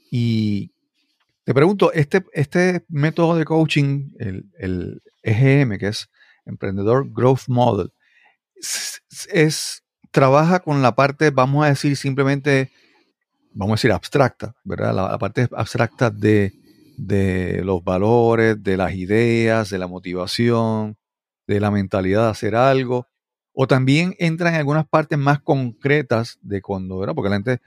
[0.09, 0.71] Y
[1.49, 6.07] te pregunto, este, este método de coaching, el, el EGM, que es
[6.45, 7.91] Emprendedor Growth Model,
[8.53, 12.69] es, trabaja con la parte, vamos a decir, simplemente,
[13.51, 14.93] vamos a decir, abstracta, ¿verdad?
[14.93, 16.53] La, la parte abstracta de,
[16.99, 20.97] de los valores, de las ideas, de la motivación,
[21.47, 23.07] de la mentalidad de hacer algo.
[23.53, 27.15] O también entra en algunas partes más concretas de cuando, ¿verdad?
[27.15, 27.59] Porque la gente,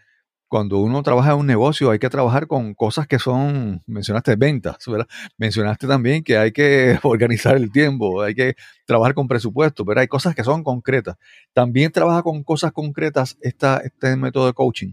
[0.53, 4.77] cuando uno trabaja en un negocio, hay que trabajar con cosas que son, mencionaste ventas,
[4.87, 5.07] ¿verdad?
[5.39, 10.09] Mencionaste también que hay que organizar el tiempo, hay que trabajar con presupuesto, pero hay
[10.09, 11.17] cosas que son concretas.
[11.55, 14.93] También trabaja con cosas concretas esta, este método de coaching.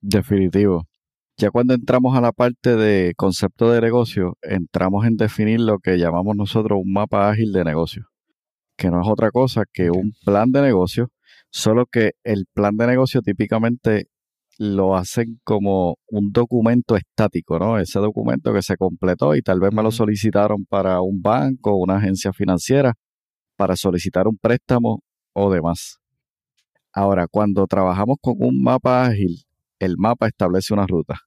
[0.00, 0.88] Definitivo.
[1.36, 5.98] Ya cuando entramos a la parte de concepto de negocio, entramos en definir lo que
[5.98, 8.06] llamamos nosotros un mapa ágil de negocio,
[8.78, 11.10] que no es otra cosa que un plan de negocio,
[11.50, 14.08] solo que el plan de negocio típicamente
[14.58, 17.78] lo hacen como un documento estático, ¿no?
[17.78, 21.96] Ese documento que se completó y tal vez me lo solicitaron para un banco una
[21.96, 22.94] agencia financiera
[23.56, 25.00] para solicitar un préstamo
[25.32, 25.98] o demás.
[26.92, 29.44] Ahora, cuando trabajamos con un mapa ágil,
[29.78, 31.20] el mapa establece una ruta.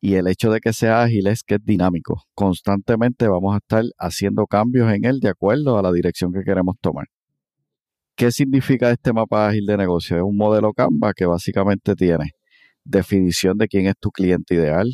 [0.00, 2.24] Y el hecho de que sea ágil es que es dinámico.
[2.34, 6.76] Constantemente vamos a estar haciendo cambios en él de acuerdo a la dirección que queremos
[6.80, 7.06] tomar.
[8.16, 10.16] ¿Qué significa este mapa ágil de negocio?
[10.16, 12.35] Es un modelo Canva que básicamente tiene
[12.86, 14.88] definición de quién es tu cliente ideal,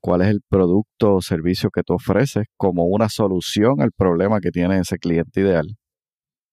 [0.00, 4.50] cuál es el producto o servicio que tú ofreces como una solución al problema que
[4.50, 5.76] tiene ese cliente ideal.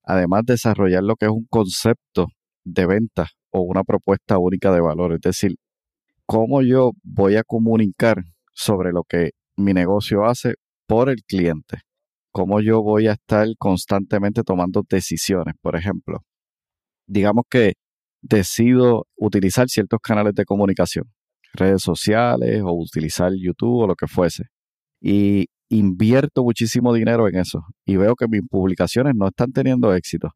[0.03, 2.27] Además, desarrollar lo que es un concepto
[2.63, 5.55] de venta o una propuesta única de valor, es decir,
[6.25, 8.23] cómo yo voy a comunicar
[8.53, 10.55] sobre lo que mi negocio hace
[10.87, 11.79] por el cliente,
[12.31, 16.19] cómo yo voy a estar constantemente tomando decisiones, por ejemplo.
[17.05, 17.73] Digamos que
[18.21, 21.05] decido utilizar ciertos canales de comunicación,
[21.53, 24.45] redes sociales o utilizar YouTube o lo que fuese.
[25.01, 30.29] Y invierto muchísimo dinero en eso y veo que mis publicaciones no están teniendo éxito.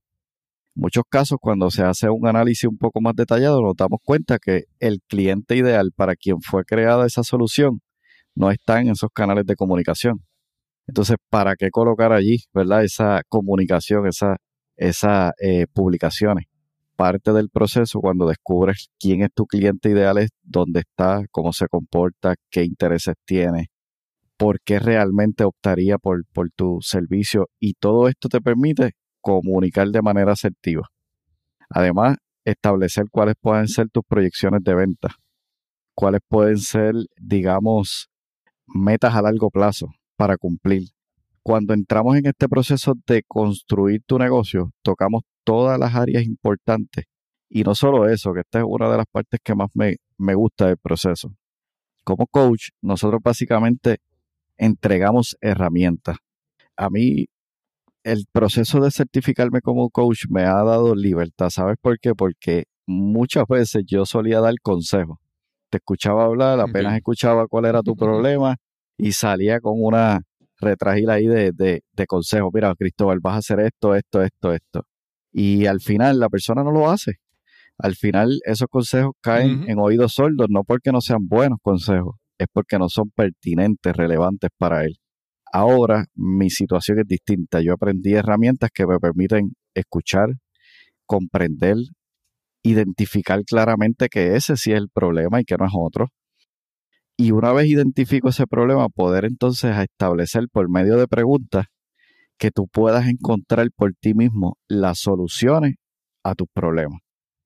[0.76, 4.40] En muchos casos, cuando se hace un análisis un poco más detallado, nos damos cuenta
[4.40, 7.82] que el cliente ideal para quien fue creada esa solución
[8.34, 10.22] no está en esos canales de comunicación.
[10.88, 14.38] Entonces, ¿para qué colocar allí, verdad, esa comunicación, esas
[14.78, 16.46] esa, eh, publicaciones?
[16.96, 21.68] Parte del proceso cuando descubres quién es tu cliente ideal, es dónde está, cómo se
[21.68, 23.70] comporta, qué intereses tiene,
[24.38, 30.02] por qué realmente optaría por, por tu servicio y todo esto te permite comunicar de
[30.02, 30.88] manera asertiva.
[31.70, 35.16] Además, establecer cuáles pueden ser tus proyecciones de venta,
[35.94, 38.10] cuáles pueden ser, digamos,
[38.68, 40.84] metas a largo plazo para cumplir.
[41.44, 47.06] Cuando entramos en este proceso de construir tu negocio, tocamos todas las áreas importantes.
[47.50, 50.36] Y no solo eso, que esta es una de las partes que más me, me
[50.36, 51.34] gusta del proceso.
[52.04, 54.00] Como coach, nosotros básicamente
[54.58, 56.18] entregamos herramientas.
[56.76, 57.28] A mí,
[58.04, 61.50] el proceso de certificarme como coach me ha dado libertad.
[61.50, 62.14] ¿Sabes por qué?
[62.14, 65.18] Porque muchas veces yo solía dar consejos.
[65.70, 68.58] Te escuchaba hablar, apenas escuchaba cuál era tu problema
[68.98, 70.22] y salía con una
[70.60, 72.52] retragila ahí de, de, de consejos.
[72.54, 74.86] Mira, Cristóbal, vas a hacer esto, esto, esto, esto.
[75.38, 77.16] Y al final la persona no lo hace.
[77.78, 82.48] Al final esos consejos caen en oídos sordos, no porque no sean buenos consejos, es
[82.54, 84.96] porque no son pertinentes, relevantes para él.
[85.52, 87.60] Ahora mi situación es distinta.
[87.60, 90.30] Yo aprendí herramientas que me permiten escuchar,
[91.06, 91.76] comprender,
[92.64, 96.08] identificar claramente que ese sí es el problema y que no es otro.
[97.18, 101.66] Y una vez identifico ese problema, poder entonces establecer por medio de preguntas
[102.38, 105.76] que tú puedas encontrar por ti mismo las soluciones
[106.24, 107.00] a tus problemas.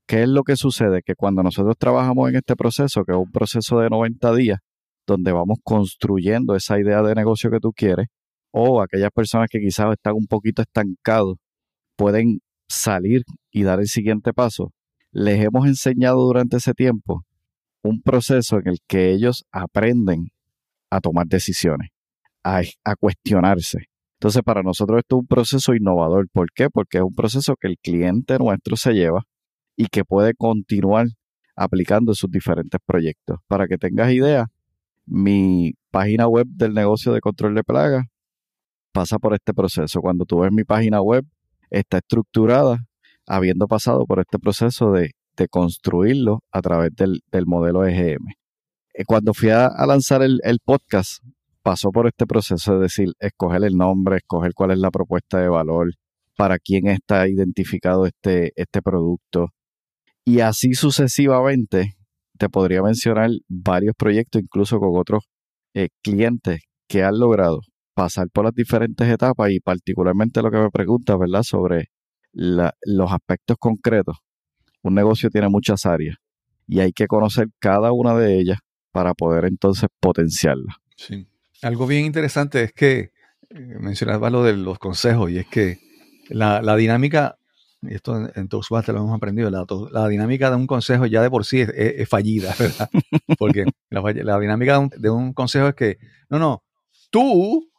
[0.07, 1.01] ¿Qué es lo que sucede?
[1.03, 4.59] Que cuando nosotros trabajamos en este proceso, que es un proceso de 90 días,
[5.05, 8.07] donde vamos construyendo esa idea de negocio que tú quieres,
[8.51, 11.37] o aquellas personas que quizás están un poquito estancados,
[11.95, 14.71] pueden salir y dar el siguiente paso,
[15.11, 17.23] les hemos enseñado durante ese tiempo
[17.83, 20.29] un proceso en el que ellos aprenden
[20.89, 21.89] a tomar decisiones,
[22.43, 23.85] a, a cuestionarse,
[24.20, 26.28] entonces, para nosotros esto es un proceso innovador.
[26.34, 26.70] ¿Por qué?
[26.70, 29.24] Porque es un proceso que el cliente nuestro se lleva
[29.78, 31.07] y que puede continuar
[31.55, 33.39] aplicando sus diferentes proyectos.
[33.47, 34.47] Para que tengas idea,
[35.05, 38.07] mi página web del negocio de control de plagas
[38.91, 40.01] pasa por este proceso.
[40.01, 41.26] Cuando tú ves mi página web,
[41.70, 42.80] está estructurada
[43.26, 45.11] habiendo pasado por este proceso de,
[45.49, 48.28] construirlo a través del, modelo EGM.
[48.93, 51.24] Eh, cuando fui a, lanzar el, podcast,
[51.62, 55.49] pasó por este proceso de decir, escoger el nombre, escoger cuál es la propuesta de
[55.49, 55.91] valor,
[56.36, 59.49] para quién está identificado este, este producto.
[60.24, 61.95] Y así sucesivamente,
[62.38, 65.26] te podría mencionar varios proyectos, incluso con otros
[65.74, 67.60] eh, clientes que han logrado
[67.93, 71.43] pasar por las diferentes etapas y particularmente lo que me pregunta, ¿verdad?
[71.43, 71.89] Sobre
[72.32, 74.16] los aspectos concretos.
[74.82, 76.16] Un negocio tiene muchas áreas
[76.66, 78.60] y hay que conocer cada una de ellas
[78.91, 80.78] para poder entonces potenciarla.
[80.95, 81.28] Sí.
[81.62, 83.12] Algo bien interesante es que
[83.49, 85.80] eh, mencionabas lo de los consejos y es que
[86.30, 87.38] la, dinámica,
[87.82, 91.45] y esto en, en lo hemos aprendido, la, dinámica de un consejo ya de por
[91.45, 92.89] sí es, fallida, ¿verdad?
[93.38, 95.97] Porque la, dinámica de un, consejo es que,
[96.30, 96.64] no, no,
[97.10, 97.70] tú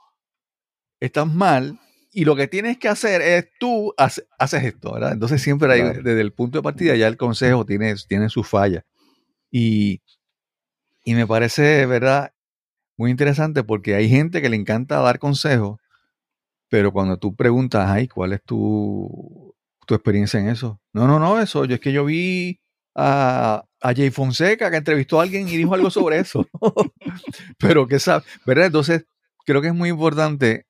[0.99, 1.79] estás mal
[2.13, 5.13] y lo que tienes que hacer es tú haces esto, ¿verdad?
[5.13, 8.85] Entonces siempre hay, desde el punto de partida ya el consejo tiene, tiene su falla.
[9.51, 10.03] Y,
[11.05, 12.33] y me parece, ¿verdad?
[13.01, 15.81] Muy interesante porque hay gente que le encanta dar consejos,
[16.69, 19.55] pero cuando tú preguntas, ay, ¿cuál es tu,
[19.87, 20.83] tu experiencia en eso?
[20.93, 22.61] No, no, no, eso, yo es que yo vi
[22.95, 26.47] a, a Jay Fonseca que entrevistó a alguien y dijo algo sobre eso.
[27.59, 28.23] pero ¿qué sabe?
[28.45, 28.67] ¿Verdad?
[28.67, 29.07] Entonces,
[29.47, 30.67] creo que es muy importante,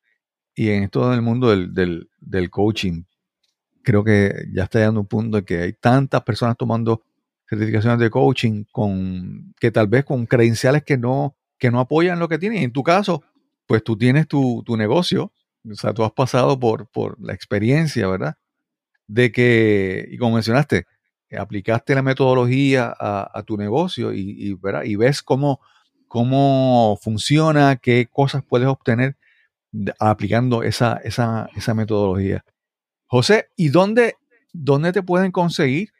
[0.54, 3.02] y en todo el mundo del, del, del coaching,
[3.82, 7.02] creo que ya está llegando un punto en que hay tantas personas tomando
[7.48, 12.28] certificaciones de coaching con que tal vez con credenciales que no que no apoyan lo
[12.28, 12.64] que tienen.
[12.64, 13.22] En tu caso,
[13.66, 15.32] pues tú tienes tu, negocio,
[15.70, 18.36] o sea, tú has pasado por, por la experiencia, ¿verdad?
[19.10, 20.86] de que, y como mencionaste,
[21.36, 25.60] aplicaste la metodología a, tu negocio y, y, y ves cómo,
[26.06, 29.16] cómo funciona, qué cosas puedes obtener
[29.98, 32.44] aplicando esa, esa, esa metodología.
[33.06, 34.14] José, ¿y dónde,
[34.52, 35.92] dónde te pueden conseguir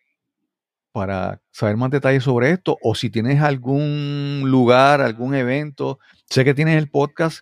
[0.93, 2.79] para saber más detalles sobre esto?
[2.83, 5.99] O si tienes algún lugar, algún evento.
[6.29, 7.41] Sé que tienes el podcast,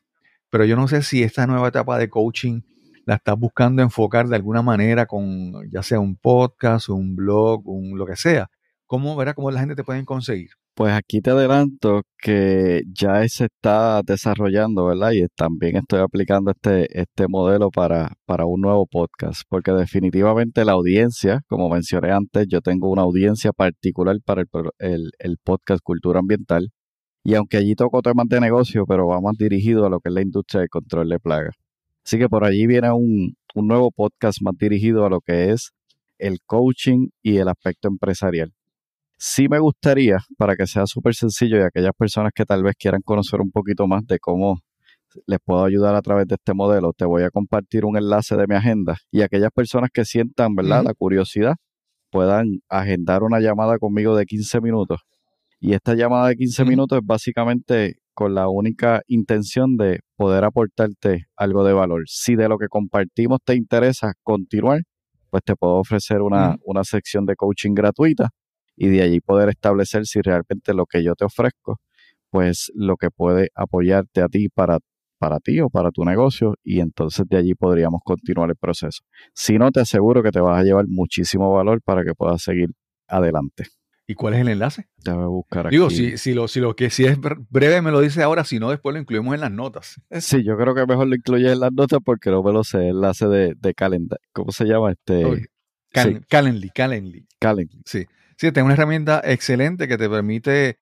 [0.50, 2.62] pero yo no sé si esta nueva etapa de coaching
[3.04, 7.96] la estás buscando enfocar de alguna manera con ya sea un podcast, un blog, un
[7.96, 8.50] lo que sea.
[8.86, 10.50] ¿Cómo, verá cómo la gente te puede conseguir?
[10.78, 15.10] Pues aquí te adelanto que ya se está desarrollando, ¿verdad?
[15.10, 20.72] Y también estoy aplicando este, este modelo para, para un nuevo podcast, porque definitivamente la
[20.74, 24.44] audiencia, como mencioné antes, yo tengo una audiencia particular para
[24.78, 26.68] el, el, podcast Cultura Ambiental,
[27.24, 30.14] y aunque allí toco temas de negocio, pero va más dirigido a lo que es
[30.14, 31.56] la industria de control de plagas.
[32.04, 35.72] Así que por allí viene un, un nuevo podcast más dirigido a lo que es
[36.18, 38.52] el coaching y el aspecto empresarial.
[39.20, 43.00] Sí me gustaría, para que sea súper sencillo y aquellas personas que tal vez quieran
[43.02, 44.60] conocer un poquito más de cómo
[45.26, 48.46] les puedo ayudar a través de este modelo, te voy a compartir un enlace de
[48.46, 51.56] mi agenda y aquellas personas que sientan, ¿verdad?, la curiosidad,
[52.12, 55.00] puedan agendar una llamada conmigo de 15 minutos.
[55.58, 61.26] Y esta llamada de 15 minutos es básicamente con la única intención de poder aportarte
[61.36, 62.04] algo de valor.
[62.06, 64.82] Si de lo que compartimos te interesa continuar,
[65.28, 68.30] pues te puedo ofrecer una, una sección de coaching gratuita
[68.78, 71.80] y de allí poder establecer si realmente lo que yo te ofrezco,
[72.30, 74.78] pues lo que puede apoyarte a ti para,
[75.18, 79.02] para ti o para tu negocio y entonces de allí podríamos continuar el proceso.
[79.34, 82.68] Si no, te aseguro que te vas a llevar muchísimo valor para que puedas seguir
[83.08, 83.64] adelante.
[84.06, 84.86] ¿Y cuál es el enlace?
[85.04, 85.76] Déjame buscar aquí.
[85.76, 88.58] Digo, si, si, lo, si lo que si es breve me lo dice ahora, si
[88.58, 90.00] no, después lo incluimos en las notas.
[90.20, 92.88] Sí, yo creo que mejor lo incluyes en las notas porque no me lo sé.
[92.88, 94.18] Enlace de, de calendar.
[94.32, 95.48] ¿Cómo se llama este?
[95.92, 97.26] Calendly, Calendly.
[97.38, 97.82] Calendly.
[97.84, 98.06] Sí.
[98.38, 100.78] Sí, tengo una herramienta excelente que te permite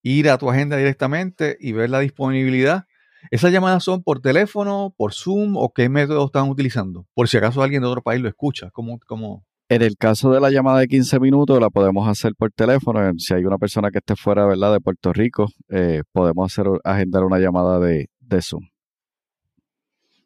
[0.00, 2.84] ir a tu agenda directamente y ver la disponibilidad.
[3.32, 7.08] ¿Esas llamadas son por teléfono, por Zoom o qué método están utilizando?
[7.12, 8.70] Por si acaso alguien de otro país lo escucha.
[8.70, 9.44] ¿Cómo, cómo?
[9.68, 13.00] En el caso de la llamada de 15 minutos, la podemos hacer por teléfono.
[13.18, 14.72] Si hay una persona que esté fuera ¿verdad?
[14.72, 18.08] de Puerto Rico, eh, podemos hacer, agendar una llamada de,
[18.40, 18.68] Zoom.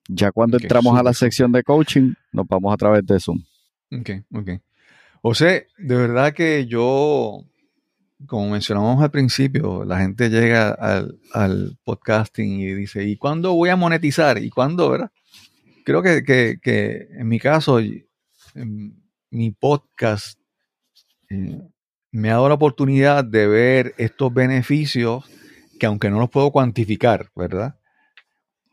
[0.07, 3.39] Ya cuando entramos a la sección de coaching, nos vamos a través de Zoom.
[3.91, 4.51] Ok, ok.
[5.27, 7.47] José, de verdad que yo,
[8.27, 13.77] como mencionamos al principio, la gente llega al, podcasting y dice, ¿y cuándo voy a
[13.77, 14.37] monetizar?
[14.37, 15.11] ¿Y cuándo, verdad?
[15.87, 17.81] Creo que, en mi caso,
[19.31, 20.39] mi podcast
[21.31, 21.59] eh,
[22.11, 25.25] me ha dado la oportunidad de ver estos beneficios
[25.81, 27.77] que aunque no los puedo cuantificar, ¿verdad?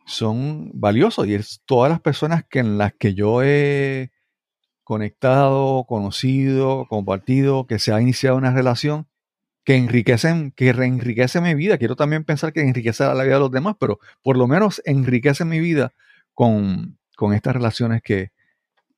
[0.06, 4.12] Son valiosos y es todas las personas que en las que yo he
[4.92, 9.08] conectado, conocido, compartido, que se ha iniciado una relación
[9.64, 11.78] que enriquecen, que reenriquece mi vida.
[11.78, 15.46] Quiero también pensar que enriquece la vida de los demás, pero por lo menos enriquece
[15.46, 15.94] mi vida
[16.34, 16.98] con,
[17.34, 18.32] estas relaciones que,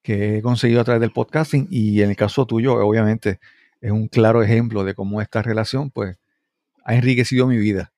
[0.02, 1.68] que he conseguido a través del podcasting.
[1.70, 3.40] Y en el caso tuyo, obviamente,
[3.80, 6.18] es un claro ejemplo de cómo esta relación, pues,
[6.86, 7.94] ha enriquecido mi vida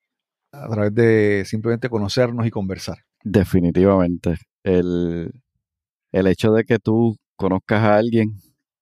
[0.51, 3.05] a través de simplemente conocernos y conversar.
[3.23, 4.35] Definitivamente.
[4.63, 5.31] El,
[6.11, 8.37] el hecho de que tú conozcas a alguien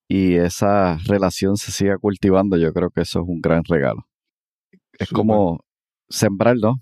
[0.08, 4.06] y esa relación se siga cultivando, yo creo que eso es un gran regalo.
[4.98, 5.60] Es como
[6.08, 6.76] sembrar, ¿no?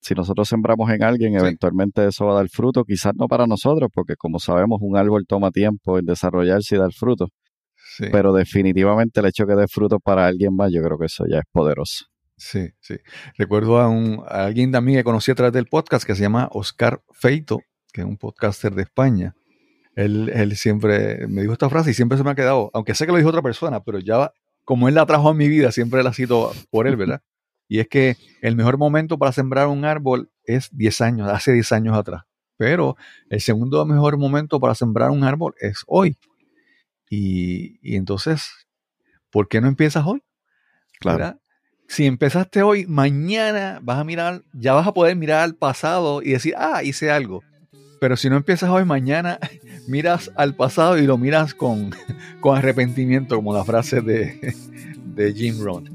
[0.00, 3.90] Si nosotros sembramos en alguien, eventualmente eso va a dar fruto, quizás no para nosotros,
[3.92, 7.28] porque como sabemos, un árbol toma tiempo en desarrollarse y dar fruto.
[8.12, 11.38] Pero definitivamente el hecho que dé fruto para alguien más, yo creo que eso ya
[11.38, 12.04] es poderoso.
[12.36, 12.94] Sí, sí.
[13.36, 16.48] Recuerdo a, un, a alguien también que conocí a través del podcast que se llama
[16.52, 17.58] Oscar Feito,
[17.92, 19.34] que es un podcaster de España
[19.98, 23.12] él, siempre me dijo esta frase y siempre se me ha quedado, aunque sé que
[23.12, 24.32] lo dijo otra persona, pero ya
[24.64, 27.20] como él la trajo a mi vida, siempre la cito por él, ¿verdad?
[27.68, 31.72] Y es que el mejor momento para sembrar un árbol es 10 años, hace 10
[31.72, 32.22] años atrás.
[32.56, 32.96] Pero
[33.28, 36.16] el segundo mejor momento para sembrar un árbol es hoy.
[37.10, 38.50] Y, y entonces,
[39.30, 40.22] ¿por qué no empiezas hoy?
[41.00, 41.38] Claro.
[41.88, 46.32] Si empezaste hoy, mañana vas a mirar, ya vas a poder mirar al pasado y
[46.32, 47.42] decir, ah, hice algo.
[48.00, 49.38] Pero si no empiezas hoy, mañana
[49.88, 51.90] miras al pasado y lo miras con,
[52.40, 54.54] con arrepentimiento, como la frase de,
[55.14, 55.90] de Jim Rohn.